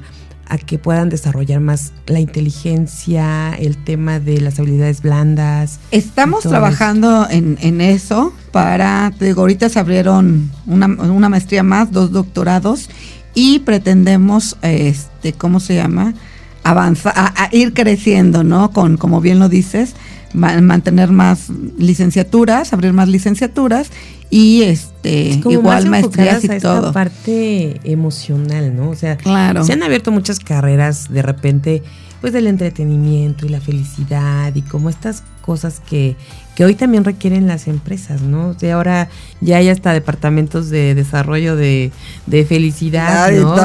[0.49, 5.79] a que puedan desarrollar más la inteligencia, el tema de las habilidades blandas.
[5.91, 11.91] Estamos trabajando en, en eso para, te digo, ahorita se abrieron una, una maestría más,
[11.91, 12.89] dos doctorados
[13.33, 16.13] y pretendemos, este, ¿cómo se llama?
[16.63, 18.71] Avanzar, a, a ir creciendo, ¿no?
[18.71, 19.95] Con, como bien lo dices,
[20.33, 23.89] mantener más licenciaturas, abrir más licenciaturas
[24.29, 26.91] y este, Es como igual maestrías y a esta todo.
[26.93, 28.89] parte emocional, ¿no?
[28.89, 29.63] O sea, Claro.
[29.63, 31.81] se han abierto muchas carreras de repente,
[32.19, 36.17] pues del entretenimiento y la felicidad y como estas cosas que,
[36.55, 38.49] que hoy también requieren las empresas, ¿no?
[38.49, 39.07] O sea, ahora
[39.39, 41.91] ya hay hasta departamentos de desarrollo de,
[42.25, 43.55] de felicidad, ¿no?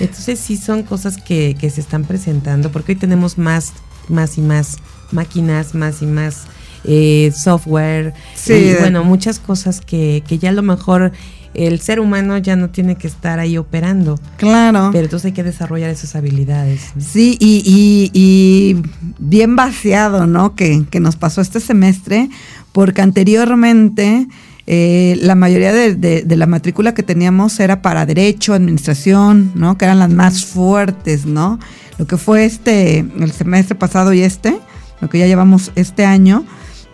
[0.00, 3.74] Y entonces sí son cosas que, que se están presentando, porque hoy tenemos más,
[4.08, 4.78] más y más
[5.12, 6.44] máquinas, más y más
[6.84, 11.12] eh, software, Sí, y bueno, muchas cosas que, que ya a lo mejor
[11.54, 14.90] el ser humano ya no tiene que estar ahí operando, Claro.
[14.92, 16.80] pero entonces hay que desarrollar esas habilidades.
[16.96, 17.00] ¿no?
[17.02, 18.82] Sí, y, y- y
[19.20, 20.56] bien vaciado, ¿no?
[20.56, 22.28] Que, que nos pasó este semestre,
[22.72, 24.26] porque anteriormente
[24.66, 29.76] eh, la mayoría de, de- de la matrícula que teníamos era para derecho, administración, ¿no?
[29.76, 31.58] Que eran las más fuertes, ¿no?
[31.98, 34.58] Lo que fue este, el semestre pasado y este,
[35.00, 36.44] lo que ya llevamos este año,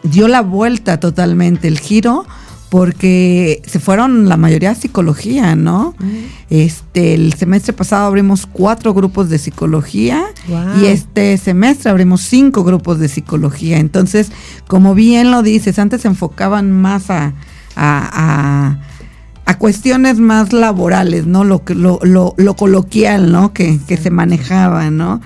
[0.03, 2.27] dio la vuelta totalmente, el giro,
[2.71, 5.95] porque se fueron la mayoría a psicología, ¿no?
[6.51, 10.81] Este, el semestre pasado abrimos cuatro grupos de psicología Wow.
[10.83, 13.79] y este semestre abrimos cinco grupos de psicología.
[13.79, 14.31] Entonces,
[14.69, 17.35] como bien lo dices, antes se enfocaban más a,
[17.83, 18.79] a, a-
[19.47, 21.43] a cuestiones más laborales, ¿no?
[21.43, 23.53] Lo, lo, lo, lo coloquial, ¿no?
[23.53, 25.21] Que, que se manejaba, ¿no?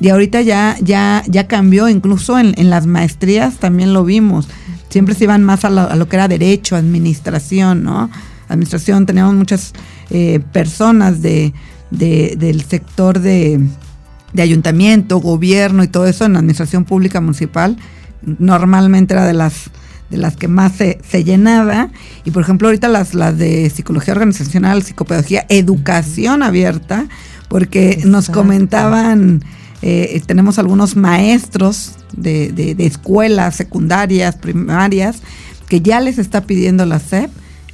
[0.00, 4.48] Y ahorita ya, ya, ya cambió, incluso en, en las maestrías también lo vimos.
[4.90, 8.10] Siempre se iban más a lo, a lo que era derecho, administración, ¿no?
[8.48, 9.72] Administración, teníamos muchas
[10.10, 11.54] eh, personas de,
[11.90, 13.60] de- del sector de,
[14.34, 17.76] de ayuntamiento, gobierno y todo eso en administración pública municipal.
[18.22, 19.70] Normalmente era de las
[20.10, 21.90] de las que más se, se llenaba.
[22.24, 27.06] Y por ejemplo, ahorita las, las de psicología organizacional, psicopedagogía, educación abierta,
[27.48, 29.42] porque nos comentaban,
[29.82, 35.22] eh, tenemos algunos maestros de, de- de escuelas secundarias, primarias,
[35.68, 37.30] que ya les está pidiendo la SEP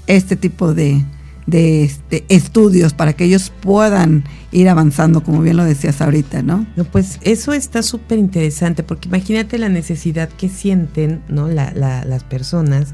[0.07, 1.03] este tipo de,
[1.47, 6.67] de este, estudios para que ellos puedan ir avanzando, como bien lo decías ahorita, ¿no?
[6.77, 11.49] no pues eso está súper interesante, porque imagínate la necesidad que sienten ¿no?
[11.49, 12.89] La, la, las personas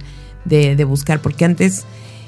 [0.45, 1.85] de, de, buscar, porque antes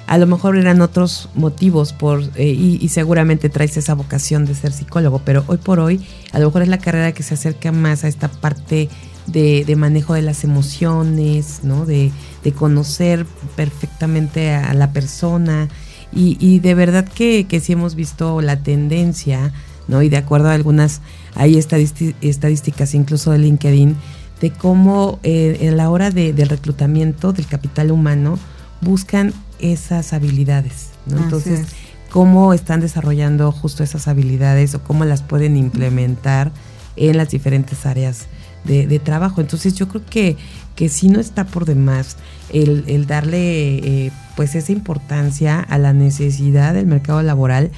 [0.07, 4.55] a lo mejor eran otros motivos por eh, y, y, seguramente traes esa vocación de
[4.55, 7.73] ser psicólogo, pero hoy por hoy a lo mejor es la carrera que se acerca
[7.73, 8.89] más a esta parte
[9.27, 11.87] de, de manejo de las emociones, ¿no?
[11.87, 15.69] De, de, conocer perfectamente a la persona
[16.15, 19.53] y, y de verdad que, que sí hemos visto la tendencia,
[19.89, 20.03] ¿no?
[20.03, 21.01] Y de acuerdo a algunas,
[21.35, 23.97] hay estadísticas incluso de LinkedIn,
[24.41, 28.39] de cómo eh, en la hora de, del reclutamiento del capital humano
[28.81, 31.19] buscan esas habilidades, ¿no?
[31.19, 31.67] Entonces, es.
[32.11, 36.53] cómo están desarrollando justo esas habilidades o cómo las pueden implementar
[36.97, 38.27] en las diferentes áreas
[38.65, 39.41] de, de trabajo.
[39.41, 40.37] Entonces, yo creo que,
[40.77, 42.17] que sí no está por demás
[42.53, 47.71] el, el darle eh, pues esa importancia a la necesidad del mercado laboral,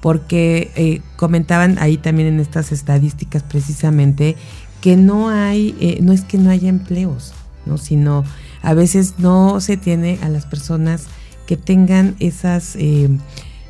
[0.00, 4.36] porque eh, comentaban ahí también en estas estadísticas precisamente
[4.80, 7.32] que no hay, eh, no es que no haya empleos,
[7.66, 7.78] ¿no?
[7.78, 8.24] sino
[8.62, 11.06] a veces no se tiene a las personas
[11.46, 13.08] que tengan esas eh,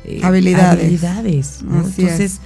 [0.05, 0.79] eh, habilidades.
[0.79, 1.85] habilidades ¿no?
[1.85, 2.39] Entonces,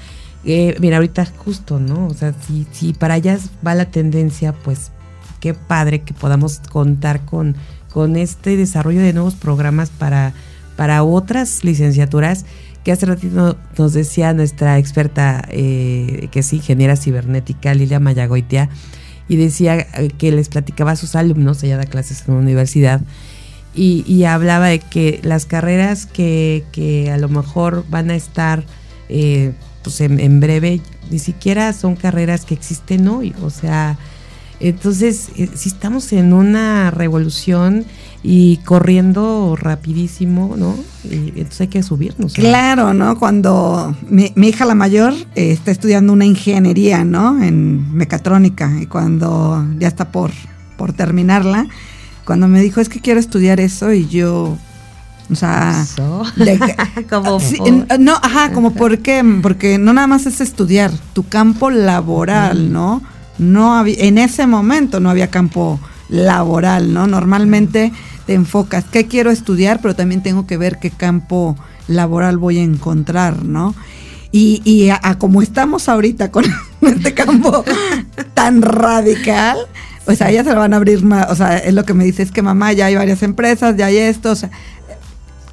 [0.46, 2.08] eh, mira, ahorita justo, ¿no?
[2.08, 4.92] O sea, si, si para allá va la tendencia, pues
[5.40, 7.56] qué padre que podamos contar con,
[7.98, 10.32] con este desarrollo de nuevos programas para,
[10.76, 12.46] para otras licenciaturas
[12.84, 18.70] que hace ratito nos decía nuestra experta, eh, que es ingeniera cibernética, Lilia Mayagoitia,
[19.28, 19.88] y decía
[20.20, 23.02] que les platicaba a sus alumnos, ella da clases en una universidad,
[23.74, 28.64] y, hablaba de que las carreras que, que, a lo mejor van a estar
[29.10, 33.34] eh, pues en, breve, ni siquiera son carreras que existen hoy.
[33.42, 33.98] O sea,
[34.60, 37.86] entonces, eh, si estamos en una revolución
[38.24, 40.76] y corriendo rapidísimo, ¿no?
[41.04, 42.38] Y entonces hay que subirnos.
[42.38, 42.44] ¿no?
[42.44, 43.20] Claro, ¿no?
[43.20, 47.42] Cuando mi, mi hija la mayor eh, está estudiando una ingeniería, ¿no?
[47.42, 50.32] En mecatrónica y cuando ya está por,
[50.78, 51.68] por terminarla,
[52.26, 54.58] cuando me dijo, es que quiero estudiar eso y yo...
[55.30, 55.86] O sea,
[56.38, 56.58] de,
[57.10, 57.60] como sí,
[58.00, 63.02] no, ajá, como por qué, porque no nada más es estudiar, tu campo laboral, ¿no?
[63.38, 67.08] No había, en ese momento no había campo laboral, ¿no?
[67.08, 67.92] Normalmente
[68.26, 69.80] te enfocas, ¿qué quiero estudiar?
[69.82, 73.76] Pero también tengo que ver qué campo laboral voy a encontrar, ¿no?
[74.32, 76.46] Y, y a, a como estamos ahorita con
[76.82, 77.64] este campo
[78.34, 79.58] tan radical,
[80.06, 82.06] o sea, ya se lo van a abrir más, o sea, es lo que me
[82.06, 84.50] dice, es que mamá, ya hay varias empresas, ya hay esto, o sea,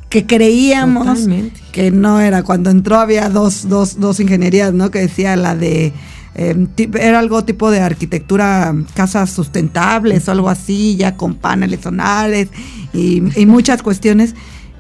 [0.09, 1.61] que creíamos Totalmente.
[1.73, 4.93] que no era, cuando entró había dos, dos, dos ingenierías, ¿no?
[4.93, 5.93] Que decía la de,
[6.35, 6.67] eh,
[6.99, 12.49] era algo tipo de arquitectura, casas sustentables o algo así, ya con paneles solares
[12.93, 14.35] y, y muchas cuestiones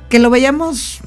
[0.08, 1.00] que lo veíamos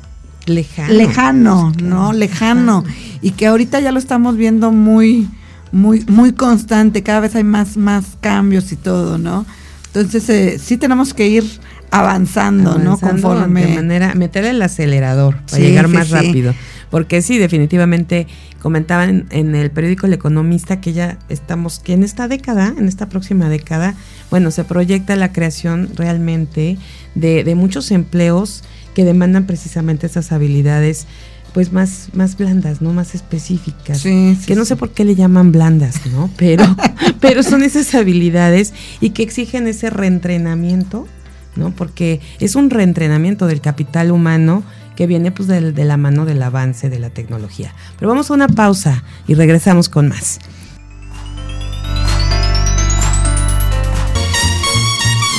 [0.45, 2.13] lejano, lejano ¿no?
[2.13, 2.83] Lejano.
[3.21, 5.27] Y que ahorita ya lo estamos viendo muy
[5.71, 9.45] muy, muy constante, cada vez hay más, más cambios y todo, ¿no?
[9.87, 11.43] Entonces eh, sí tenemos que ir
[11.91, 12.97] avanzando, avanzando ¿no?
[12.99, 13.65] Conforme.
[13.65, 16.51] De manera, meterle el acelerador para sí, llegar más sí, rápido.
[16.53, 16.57] Sí.
[16.89, 18.27] Porque sí, definitivamente
[18.61, 23.09] comentaban en el periódico El Economista que ya estamos, que en esta década, en esta
[23.09, 23.95] próxima década,
[24.29, 26.77] bueno, se proyecta la creación realmente
[27.15, 31.07] de, de muchos empleos que demandan precisamente esas habilidades
[31.53, 32.93] pues más, más blandas, ¿no?
[32.93, 33.99] Más específicas.
[33.99, 36.29] Sí, sí, que no sé por qué le llaman blandas, ¿no?
[36.37, 36.63] Pero,
[37.19, 41.07] pero son esas habilidades y que exigen ese reentrenamiento,
[41.55, 41.71] ¿no?
[41.71, 44.63] Porque es un reentrenamiento del capital humano
[44.97, 47.73] que viene pues de, la mano del avance de la tecnología.
[47.99, 50.39] Pero vamos a una pausa y regresamos con más.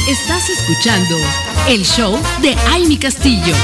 [0.08, 1.16] Estás escuchando
[1.68, 3.54] el show de Amy Castillo.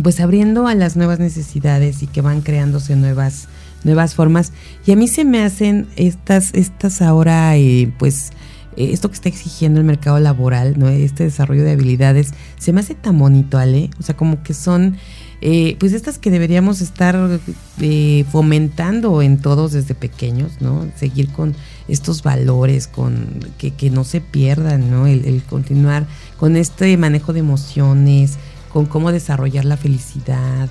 [0.02, 3.48] pues abriendo a las nuevas necesidades y que van creándose nuevas
[3.82, 4.52] nuevas formas
[4.86, 8.30] y a mí se me hacen estas estas ahora eh, pues
[8.76, 12.80] eh, esto que está exigiendo el mercado laboral no este desarrollo de habilidades se me
[12.80, 14.96] hace tan bonito Ale o sea como que son
[15.42, 17.40] eh, pues estas que deberíamos estar
[17.80, 20.86] eh, fomentando en todos desde pequeños, ¿no?
[20.96, 21.54] Seguir con
[21.88, 25.06] estos valores, con que, que no se pierdan, ¿no?
[25.06, 26.06] El, continuar
[26.38, 28.36] con este manejo de emociones,
[28.70, 30.68] con cómo desarrollar la felicidad.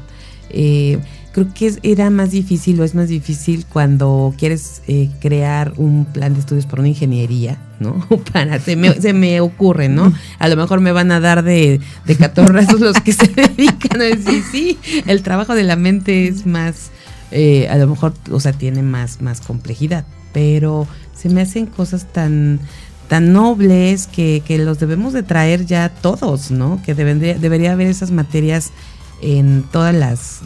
[0.52, 1.00] Eh,
[1.32, 6.34] creo que era más difícil o es más difícil cuando quieres eh, crear un plan
[6.34, 8.06] de estudios para una ingeniería, ¿no?
[8.34, 10.12] Para, se me, ocurre, ¿no?
[10.40, 14.06] A lo mejor me van a dar de, de 14 los que se dedican a
[14.06, 16.92] decir, sí, el trabajo de la mente es más,
[17.32, 22.12] eh, a lo mejor, o sea, tiene más, más complejidad, pero se me hacen cosas
[22.12, 22.60] tan
[23.08, 26.80] tan nobles que, que los debemos de traer ya todos, ¿no?
[26.86, 28.72] Que debería haber esas materias
[29.22, 30.42] en todas las,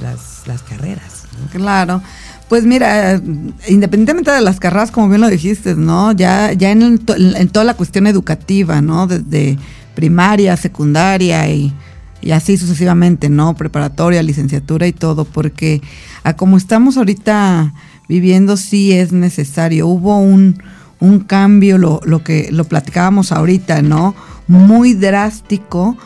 [0.45, 1.23] las, carreras.
[1.51, 2.01] Claro.
[2.49, 3.19] Pues mira,
[3.67, 6.11] independientemente de las carreras, como bien lo dijiste, ¿no?
[6.11, 9.07] Ya, ya en, en toda la cuestión educativa, ¿no?
[9.07, 9.57] Desde
[9.95, 11.73] primaria, secundaria y,
[12.21, 13.55] y, así sucesivamente, ¿no?
[13.55, 15.81] Preparatoria, licenciatura y todo, porque
[16.23, 17.73] a como estamos ahorita
[18.07, 19.87] viviendo sí es necesario.
[19.87, 20.61] Hubo un,
[20.99, 24.15] un cambio, lo, lo que lo platicábamos ahorita, ¿no?
[24.47, 25.97] Muy drástico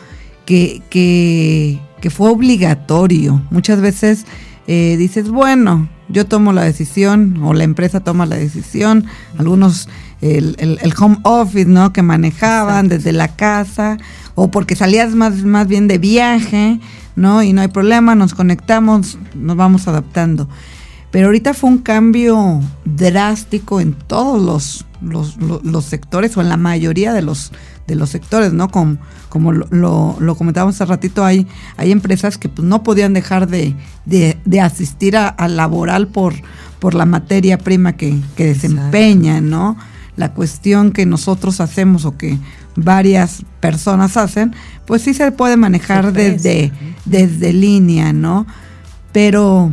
[0.46, 3.42] que, que que fue obligatorio.
[3.50, 4.26] Muchas veces
[4.66, 9.06] eh, dices, bueno, yo tomo la decisión o la empresa toma la decisión,
[9.38, 9.88] algunos
[10.20, 11.92] el, el, home office, ¿no?
[11.92, 13.98] Que manejaban desde la casa
[14.34, 16.80] o porque salías más, más bien de viaje,
[17.16, 17.42] ¿no?
[17.42, 20.48] Y no hay problema, nos conectamos, nos vamos adaptando.
[21.10, 26.56] Pero ahorita fue un cambio drástico en todos los, los, los sectores o en la
[26.56, 27.52] mayoría de los,
[27.88, 28.68] de los sectores, ¿no?
[28.68, 28.98] Como,
[29.30, 33.74] como lo, lo, comentábamos hace ratito, hay, hay empresas que pues, no podían dejar de,
[34.62, 36.34] asistir a, laboral por,
[36.78, 39.76] por la materia prima que, que desempeñan, ¿no?
[40.16, 42.38] La cuestión que nosotros hacemos o que
[42.76, 44.54] varias personas hacen,
[44.86, 46.70] pues sí se puede manejar desde,
[47.06, 48.46] desde línea, ¿no?
[49.12, 49.72] Pero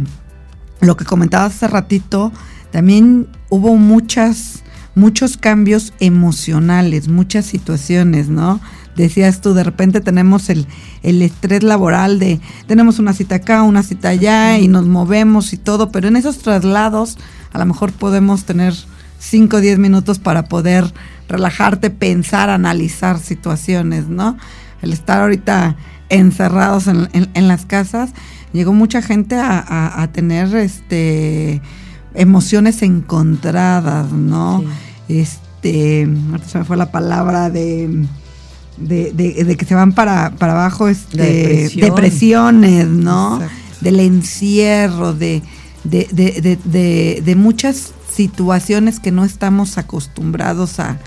[0.79, 2.31] lo que comentabas hace ratito,
[2.71, 4.63] también hubo muchas
[4.95, 8.59] muchos cambios emocionales, muchas situaciones, ¿no?
[8.95, 10.67] Decías tú, de repente tenemos el,
[11.03, 15.57] el estrés laboral de tenemos una cita acá, una cita allá y nos movemos y
[15.57, 17.17] todo, pero en esos traslados
[17.51, 18.73] a lo mejor podemos tener
[19.19, 20.93] 5 o 10 minutos para poder
[21.27, 24.37] relajarte, pensar, analizar situaciones, ¿no?
[24.81, 25.75] El estar ahorita
[26.09, 28.11] encerrados en, en, las casas,
[28.53, 31.61] llegó mucha gente a, a, tener este
[32.15, 34.63] emociones encontradas, ¿no?
[35.07, 36.07] Este,
[36.47, 38.07] se me fue la palabra de,
[38.77, 43.39] de, que se van para, para abajo, este, depresiones, ¿no?
[43.81, 45.41] Del encierro, de,
[45.83, 50.97] de, muchas situaciones que no estamos acostumbrados a,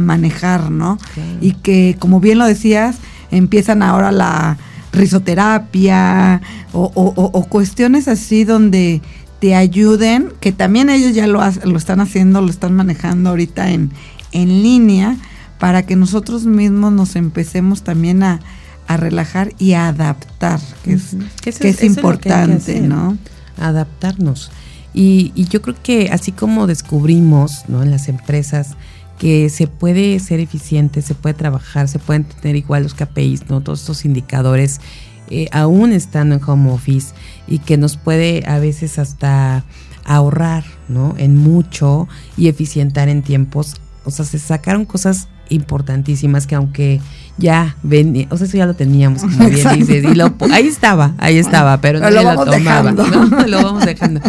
[0.00, 0.98] manejar, ¿no?
[1.40, 2.96] Y que, como bien lo decías,
[3.30, 4.58] empiezan ahora la
[4.92, 6.42] risoterapia
[6.72, 9.00] o, o cuestiones así donde
[9.38, 13.90] te ayuden, que también ellos ya lo, lo están haciendo, lo están manejando ahorita en,
[14.32, 15.16] en línea,
[15.58, 18.40] para que nosotros mismos nos empecemos también a,
[18.88, 23.18] relajar y a adaptar, que es, que es importante, ¿no?
[23.58, 24.52] Adaptarnos.
[24.94, 27.82] Y, y, yo creo que así como descubrimos ¿no?
[27.82, 28.76] en las empresas
[29.18, 33.60] que se puede ser eficiente, se puede trabajar, se pueden tener igual los KPIs, ¿no?
[33.60, 34.80] todos estos indicadores
[35.28, 37.12] eh, aún estando en home office
[37.46, 39.64] y que nos puede a veces hasta
[40.04, 41.14] ahorrar, ¿no?
[41.18, 43.76] En mucho y eficientar en tiempos.
[44.04, 47.00] O sea, se sacaron cosas importantísimas que aunque
[47.38, 51.14] ya ven, o sea, eso ya lo teníamos, como bien dices, y lo, ahí estaba,
[51.18, 53.06] ahí estaba, pero, no lo, tomaba, ¿no?
[53.46, 54.20] lo vamos dejando.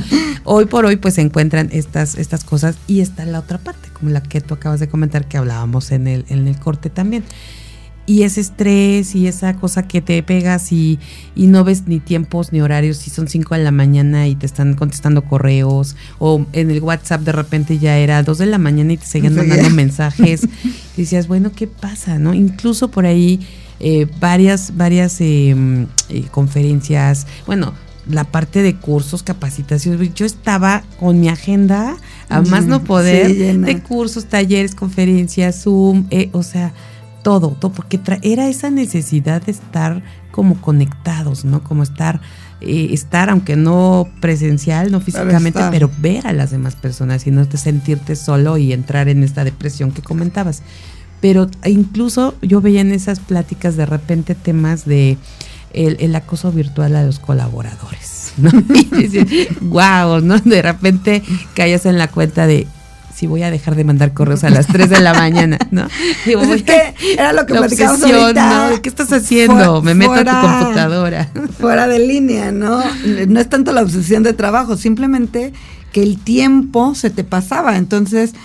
[0.43, 4.11] Hoy por hoy pues se encuentran estas, estas cosas y está la otra parte, como
[4.11, 7.23] la que tú acabas de comentar que hablábamos en el, en el corte también
[8.07, 10.97] y ese estrés y esa cosa que te pegas y,
[11.35, 14.45] y, no ves ni tiempos ni horarios, si son 5 de la mañana y te
[14.45, 18.93] están contestando correos o en el WhatsApp de repente ya era 2 de la mañana
[18.93, 20.47] y te seguían mandando mensajes
[20.95, 22.17] y decías, bueno, ¿qué pasa?
[22.17, 23.41] no Incluso por ahí
[23.81, 27.73] eh, varias, varias em, eh, conferencias, bueno,
[28.09, 31.97] la parte de cursos, capacitaciones, yo estaba con mi agenda
[32.29, 36.73] a más no poder de cursos, talleres, conferencias, Zoom, eh, o sea
[37.23, 41.63] todo, todo, porque era esa necesidad de estar como conectados, ¿no?
[41.63, 42.21] Como estar,
[42.61, 47.47] eh, estar, aunque no presencial, no físicamente, pero ver a las demás personas y no
[47.47, 50.61] te sentirte solo y entrar en esta depresión que comentabas.
[51.19, 55.17] Pero incluso yo veía en esas pláticas de repente temas de
[55.73, 58.51] el, el acoso virtual a los colaboradores, ¿no?
[58.97, 60.37] Y wow, ¿no?
[60.39, 61.23] De repente
[61.55, 62.67] caías en la cuenta de
[63.17, 65.87] si voy a dejar de mandar correos a las 3 de la mañana, ¿no?
[66.31, 68.79] pues es que era lo que platicamos ahorita.
[68.83, 69.81] ¿Qué estás haciendo?
[69.81, 71.27] Me meto a tu computadora.
[71.59, 72.83] Fuera de línea, ¿no?
[73.27, 75.51] No es tanto la obsesión de trabajo, simplemente
[75.91, 77.77] que el tiempo se te pasaba.
[77.77, 78.35] Entonces,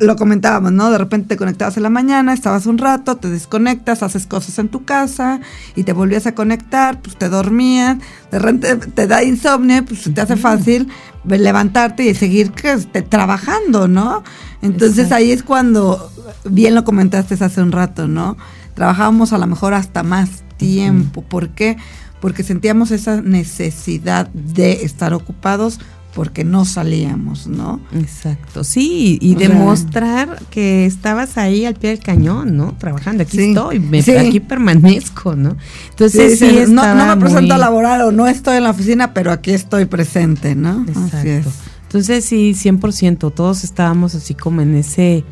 [0.00, 0.90] lo comentábamos, ¿no?
[0.90, 4.68] De repente te conectabas en la mañana, estabas un rato, te desconectas, haces cosas en
[4.68, 5.40] tu casa
[5.76, 7.98] y te volvías a conectar, pues te dormías,
[8.30, 10.88] de repente te da insomnio, pues te hace fácil
[11.24, 14.22] levantarte y seguir este, trabajando, ¿no?
[14.62, 16.10] Entonces ahí es cuando,
[16.44, 18.38] bien lo comentaste hace un rato, ¿no?
[18.74, 21.22] Trabajábamos a lo mejor hasta más tiempo.
[21.22, 21.76] ¿Por qué?
[22.20, 25.80] Porque sentíamos esa necesidad de estar ocupados
[26.14, 27.80] porque no salíamos, ¿no?
[27.92, 32.74] Exacto, sí, y demostrar que estabas ahí al pie del cañón, ¿no?
[32.78, 35.56] Trabajando, aquí estoy, me, aquí permanezco, ¿no?
[35.90, 39.32] Entonces, sí, no, no, me presento a laborar o no estoy en la oficina, pero
[39.32, 40.84] aquí estoy presente, ¿no?
[40.88, 41.50] Exacto.
[41.82, 45.24] Entonces, sí, 100%, todos estábamos así como en ese,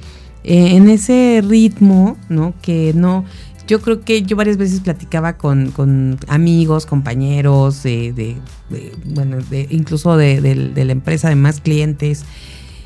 [0.42, 2.54] eh, en ese ritmo, ¿no?
[2.62, 3.24] Que no,
[3.68, 9.68] yo creo que yo varias veces platicaba con, con amigos, compañeros, de, de, bueno, de,
[9.70, 12.24] incluso de, de, la empresa, de más clientes,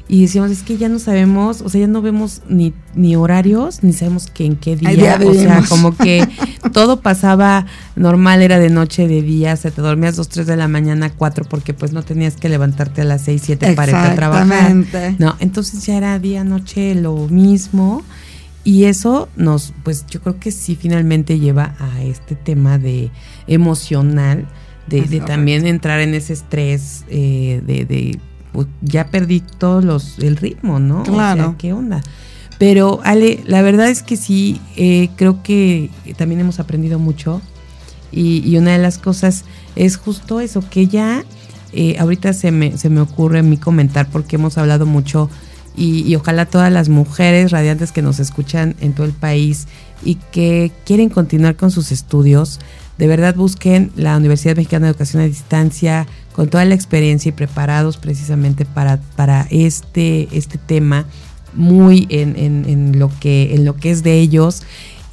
[0.09, 3.85] y decíamos, es que ya no sabemos, o sea, ya no vemos ni, ni horarios,
[3.85, 6.29] ni sabemos que en qué día, o sea, como que
[6.73, 7.65] todo pasaba
[7.95, 11.11] normal, era de noche, de día, o sea, te dormías dos, tres de la mañana,
[11.11, 14.75] cuatro, porque pues no tenías que levantarte a las seis, siete para ir a trabajar.
[15.19, 18.03] No, entonces ya era día, noche, lo mismo.
[18.65, 23.11] Y eso nos, pues yo creo que sí finalmente lleva a este tema de
[23.47, 24.47] emocional,
[24.87, 28.21] de, también entrar en ese estrés, eh, de, de
[28.53, 31.03] pues, ya perdí todos los, el ritmo, ¿no?
[31.03, 31.57] Claro.
[31.59, 32.03] ¿qué onda?
[32.59, 37.41] Pero Ale, la verdad es que sí, eh, creo que también hemos aprendido mucho
[38.13, 39.45] y, y, una de las cosas
[39.75, 41.25] es justo eso, que ya
[41.73, 45.31] eh, ahorita se me, se me ocurre a mí comentar porque hemos hablado mucho
[45.77, 49.67] y, ojalá todas las mujeres radiantes que nos escuchan en todo el país
[50.05, 52.61] y que quieren continuar con sus estudios,
[52.99, 57.33] de verdad busquen la Universidad Mexicana de Educación a Distancia con toda la experiencia y
[57.33, 61.07] preparados precisamente para, para este, este tema
[61.55, 64.63] muy en, en, lo que, en lo que es de ellos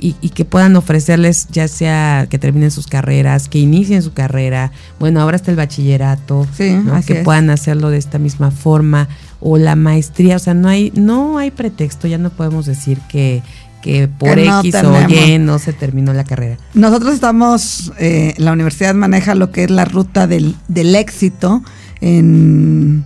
[0.02, 5.20] y, que puedan ofrecerles ya sea que terminen sus carreras, que inicien su carrera, bueno,
[5.20, 9.10] ahora está el bachillerato, que puedan hacerlo de esta misma forma
[9.40, 13.42] o la maestría, o sea, no hay no hay pretexto, ya no podemos decir que
[13.82, 16.58] que por X o Y no se terminó la carrera.
[16.74, 21.64] Nosotros estamos, eh, la universidad maneja lo que es la ruta del, del éxito
[22.02, 23.06] en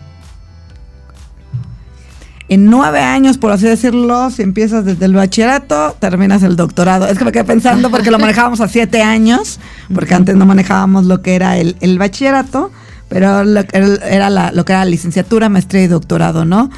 [2.49, 7.07] en nueve años, por así decirlo, si empiezas desde el bachillerato, terminas el doctorado.
[7.07, 9.59] Es que me quedé pensando porque lo manejábamos a siete años,
[9.93, 12.71] porque antes no manejábamos lo que era el, el bachillerato,
[13.13, 16.71] pero lo, era la, lo que era la licenciatura, maestría y doctorado, ¿no?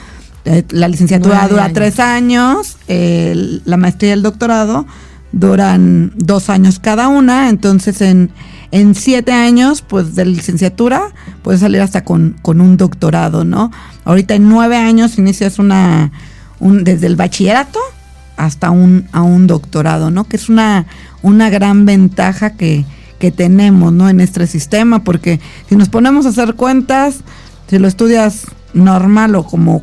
[0.44, 4.86] Eh, la licenciatura dura tres años, la maestría y el doctorado
[5.32, 8.32] duran dos años cada una, entonces en,
[8.72, 13.72] en siete años, pues de licenciatura, puedes salir hasta con, con un doctorado, ¿no?
[14.04, 16.12] Ahorita en nueve años inicias una,
[16.60, 17.80] un, desde el bachillerato
[18.36, 20.26] hasta un, a un doctorado, ¿no?
[20.26, 20.86] Que es una,
[21.22, 22.84] una gran ventaja que,
[23.20, 24.09] que tenemos, ¿no?
[24.09, 25.39] En este sistema, porque
[25.70, 27.22] si nos ponemos a hacer cuentas,
[27.68, 29.82] si lo estudias normal o como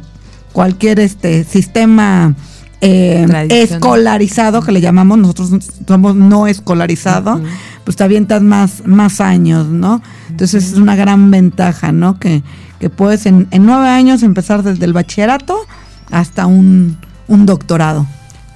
[0.52, 2.34] cualquier este sistema
[2.80, 5.50] eh, escolarizado que le llamamos, nosotros
[5.86, 7.40] somos no escolarizado,
[7.84, 10.02] pues te avientas más, más años, ¿no?
[10.28, 12.18] Entonces es una gran ventaja, ¿no?
[12.18, 12.42] Que,
[12.80, 15.58] que puedes en, en, nueve años empezar desde el bachillerato
[16.10, 18.06] hasta un, un doctorado.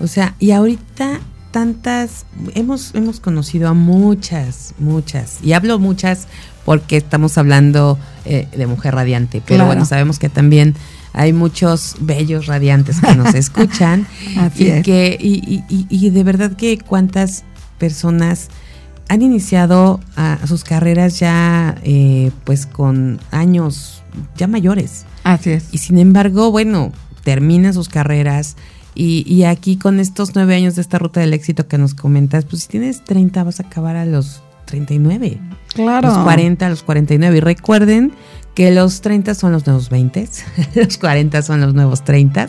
[0.01, 1.21] O sea, y ahorita
[1.57, 6.29] tantas, hemos, hemos conocido a muchas, muchas, y hablo muchas
[6.67, 10.75] porque estamos hablando eh, de mujer radiante, pero bueno, sabemos que también
[11.15, 14.07] hay muchos bellos radiantes que nos escuchan
[14.55, 17.45] y que y, y, y, de verdad que cuántas
[17.79, 18.49] personas
[19.09, 24.03] han iniciado a, sus carreras ya eh, pues con años
[24.37, 25.07] ya mayores.
[25.25, 25.69] Así es.
[25.73, 26.93] Y sin embargo, bueno,
[27.25, 28.57] terminan sus carreras
[28.97, 32.47] y, y, aquí con estos nueve años de esta ruta del éxito que nos comentas,
[32.47, 35.39] pues si tienes 30 vas a acabar a los 39.
[35.75, 36.09] Claro.
[36.09, 37.37] Los 40, los 49.
[37.37, 38.13] Y recuerden
[38.55, 40.29] que los 30 son los nuevos 20,
[40.75, 42.47] los 40 son los nuevos 30.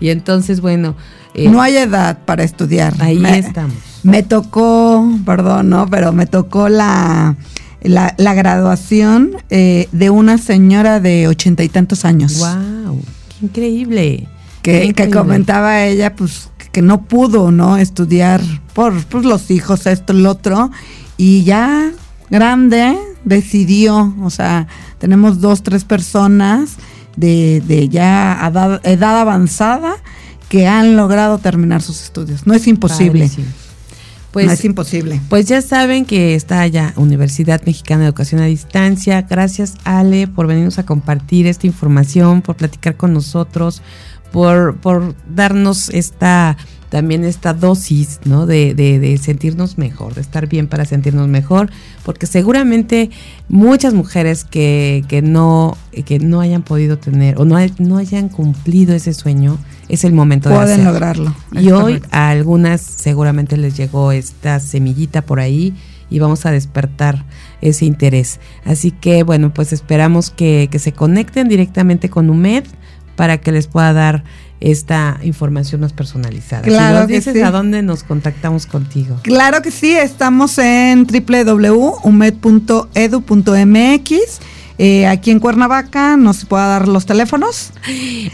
[0.00, 0.96] Y entonces, bueno.
[1.34, 2.94] Eh, no hay edad para estudiar.
[2.98, 3.76] Ahí estamos.
[4.02, 5.88] Me tocó, perdón, ¿no?
[5.88, 7.36] Pero me tocó la,
[7.82, 12.38] la, la graduación eh, de una señora de ochenta y tantos años.
[12.38, 13.00] ¡Wow!
[13.28, 14.28] ¡Qué increíble!
[14.62, 17.76] Que, que comentaba ella, pues, que no pudo, ¿no?
[17.76, 18.42] Estudiar
[18.74, 20.70] por pues, los hijos, esto, el otro.
[21.16, 21.92] Y ya
[22.30, 24.66] grande decidió, o sea,
[24.98, 26.76] tenemos dos, tres personas
[27.16, 29.96] de, de ya edad, edad, avanzada
[30.48, 32.46] que han logrado terminar sus estudios.
[32.46, 33.20] No es imposible.
[33.20, 33.46] Padrísimo.
[34.32, 35.20] Pues, no es imposible.
[35.28, 39.22] Pues ya saben que está allá Universidad Mexicana de Educación a Distancia.
[39.22, 43.82] Gracias Ale por venirnos a compartir esta información, por platicar con nosotros,
[44.32, 46.56] por, por darnos esta
[46.90, 48.46] también esta dosis, ¿no?
[48.46, 51.70] De, de, de, sentirnos mejor, de estar bien para sentirnos mejor,
[52.04, 53.10] porque seguramente
[53.48, 58.92] muchas mujeres que, que no, que no hayan podido tener o no, no hayan cumplido
[58.92, 59.56] ese sueño,
[59.88, 60.92] es el momento Pueden de hacerlo.
[60.92, 61.34] lograrlo.
[61.52, 62.08] Y hoy correcto.
[62.10, 65.74] a algunas seguramente les llegó esta semillita por ahí
[66.10, 67.24] y vamos a despertar
[67.60, 68.40] ese interés.
[68.64, 72.64] Así que bueno, pues esperamos que, que se conecten directamente con UMED
[73.20, 74.24] para que les pueda dar
[74.60, 76.62] esta información más personalizada.
[76.62, 77.42] Claro si nos dices sí.
[77.42, 79.18] a dónde nos contactamos contigo.
[79.24, 82.00] Claro que sí, estamos en www.umed.edu.mx.
[84.82, 87.70] Eh, aquí en Cuernavaca nos pueda dar los teléfonos.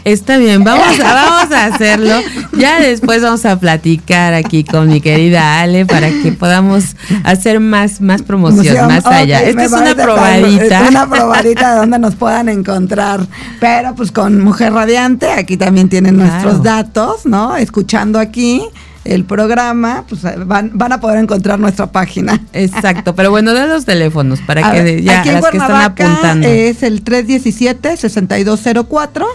[0.05, 2.21] Está bien, vamos a, vamos a hacerlo.
[2.57, 6.95] Ya después vamos a platicar aquí con mi querida Ale para que podamos
[7.25, 9.39] hacer más, más promoción, más allá.
[9.39, 10.83] Okay, Esta es una probadita.
[10.85, 13.27] Es una probadita de donde nos puedan encontrar.
[13.59, 16.31] Pero pues con Mujer Radiante, aquí también tienen claro.
[16.31, 17.57] nuestros datos, ¿no?
[17.57, 18.63] Escuchando aquí
[19.07, 22.41] el programa, pues van, van, a poder encontrar nuestra página.
[22.53, 25.81] Exacto, pero bueno, de los teléfonos para a que ver, ya aquí las que están
[25.81, 26.47] apuntando.
[26.47, 29.25] Es el 317-6204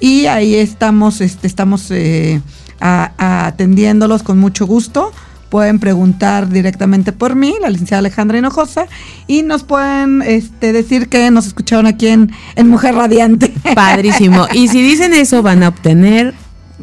[0.00, 2.40] y ahí estamos, este, estamos eh,
[2.80, 5.12] a, a atendiéndolos con mucho gusto.
[5.50, 8.86] Pueden preguntar directamente por mí, la licenciada Alejandra Hinojosa,
[9.26, 13.52] y nos pueden este, decir que nos escucharon aquí en, en Mujer Radiante.
[13.74, 14.46] Padrísimo.
[14.52, 16.34] Y si dicen eso, van a obtener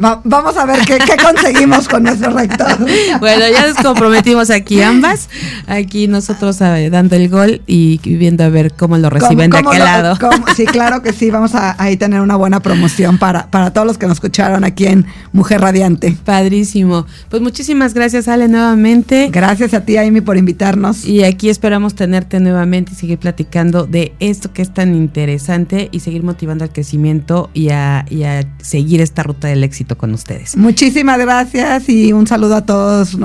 [0.04, 2.78] Va, vamos a ver qué, qué conseguimos con nuestro rector.
[3.20, 5.30] Bueno, ya nos comprometimos aquí ambas,
[5.66, 9.72] aquí nosotros ver, dando el gol y viendo a ver cómo lo reciben ¿Cómo, cómo
[9.72, 10.18] de aquel lo, lado.
[10.20, 13.88] Cómo, sí, claro que sí, vamos a ahí tener una buena promoción para, para todos
[13.88, 16.16] los que nos escucharon aquí en Mujer Radiante.
[16.24, 17.06] Padrísimo.
[17.30, 19.30] Pues muchísimas gracias, Ale, nuevamente.
[19.32, 21.06] Gracias a ti, Amy, por invitarnos.
[21.06, 26.02] Y aquí esperamos tenerte nuevamente y seguir platicando de esto que es tan interesante y
[26.02, 30.58] seguir motivando al crecimiento y a, y a seguir esta ruta del éxito con ustedes.
[30.58, 33.18] Muchísimas gracias y un saludo a todos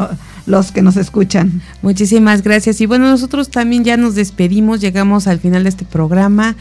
[0.46, 1.62] los que nos escuchan.
[1.82, 2.80] Muchísimas gracias.
[2.80, 6.56] Y bueno, nosotros también ya nos despedimos, llegamos al final de este programa.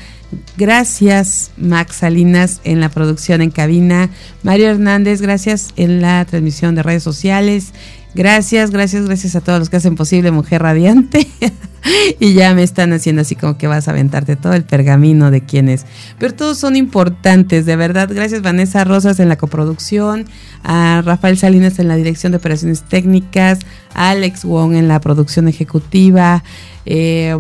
[0.57, 4.09] Gracias, Max Salinas, en la producción en cabina.
[4.43, 7.73] Mario Hernández, gracias en la transmisión de redes sociales.
[8.13, 11.27] Gracias, gracias, gracias a todos los que hacen posible Mujer Radiante.
[12.19, 15.41] y ya me están haciendo así como que vas a aventarte todo el pergamino de
[15.41, 15.85] quienes.
[16.19, 18.09] Pero todos son importantes, de verdad.
[18.13, 20.25] Gracias Vanessa Rosas en la coproducción,
[20.63, 23.59] a Rafael Salinas en la dirección de operaciones técnicas,
[23.93, 26.43] Alex Wong en la producción ejecutiva,
[26.85, 27.35] eh,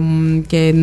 [0.47, 0.73] que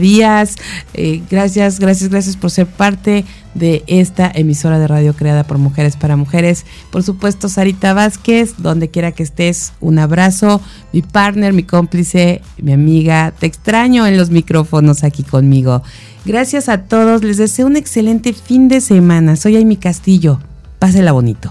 [0.00, 0.56] Díaz.
[0.94, 3.24] Eh, gracias, gracias, gracias por ser parte
[3.54, 6.66] de esta emisora de radio creada por mujeres para mujeres.
[6.90, 10.60] Por supuesto, Sarita Vázquez, donde quiera que estés, un abrazo.
[10.92, 15.82] Mi partner, mi cómplice, mi amiga, te extraño en los micrófonos aquí conmigo.
[16.24, 19.36] Gracias a todos, les deseo un excelente fin de semana.
[19.36, 20.40] Soy Amy Castillo.
[20.78, 21.50] Pásela bonito.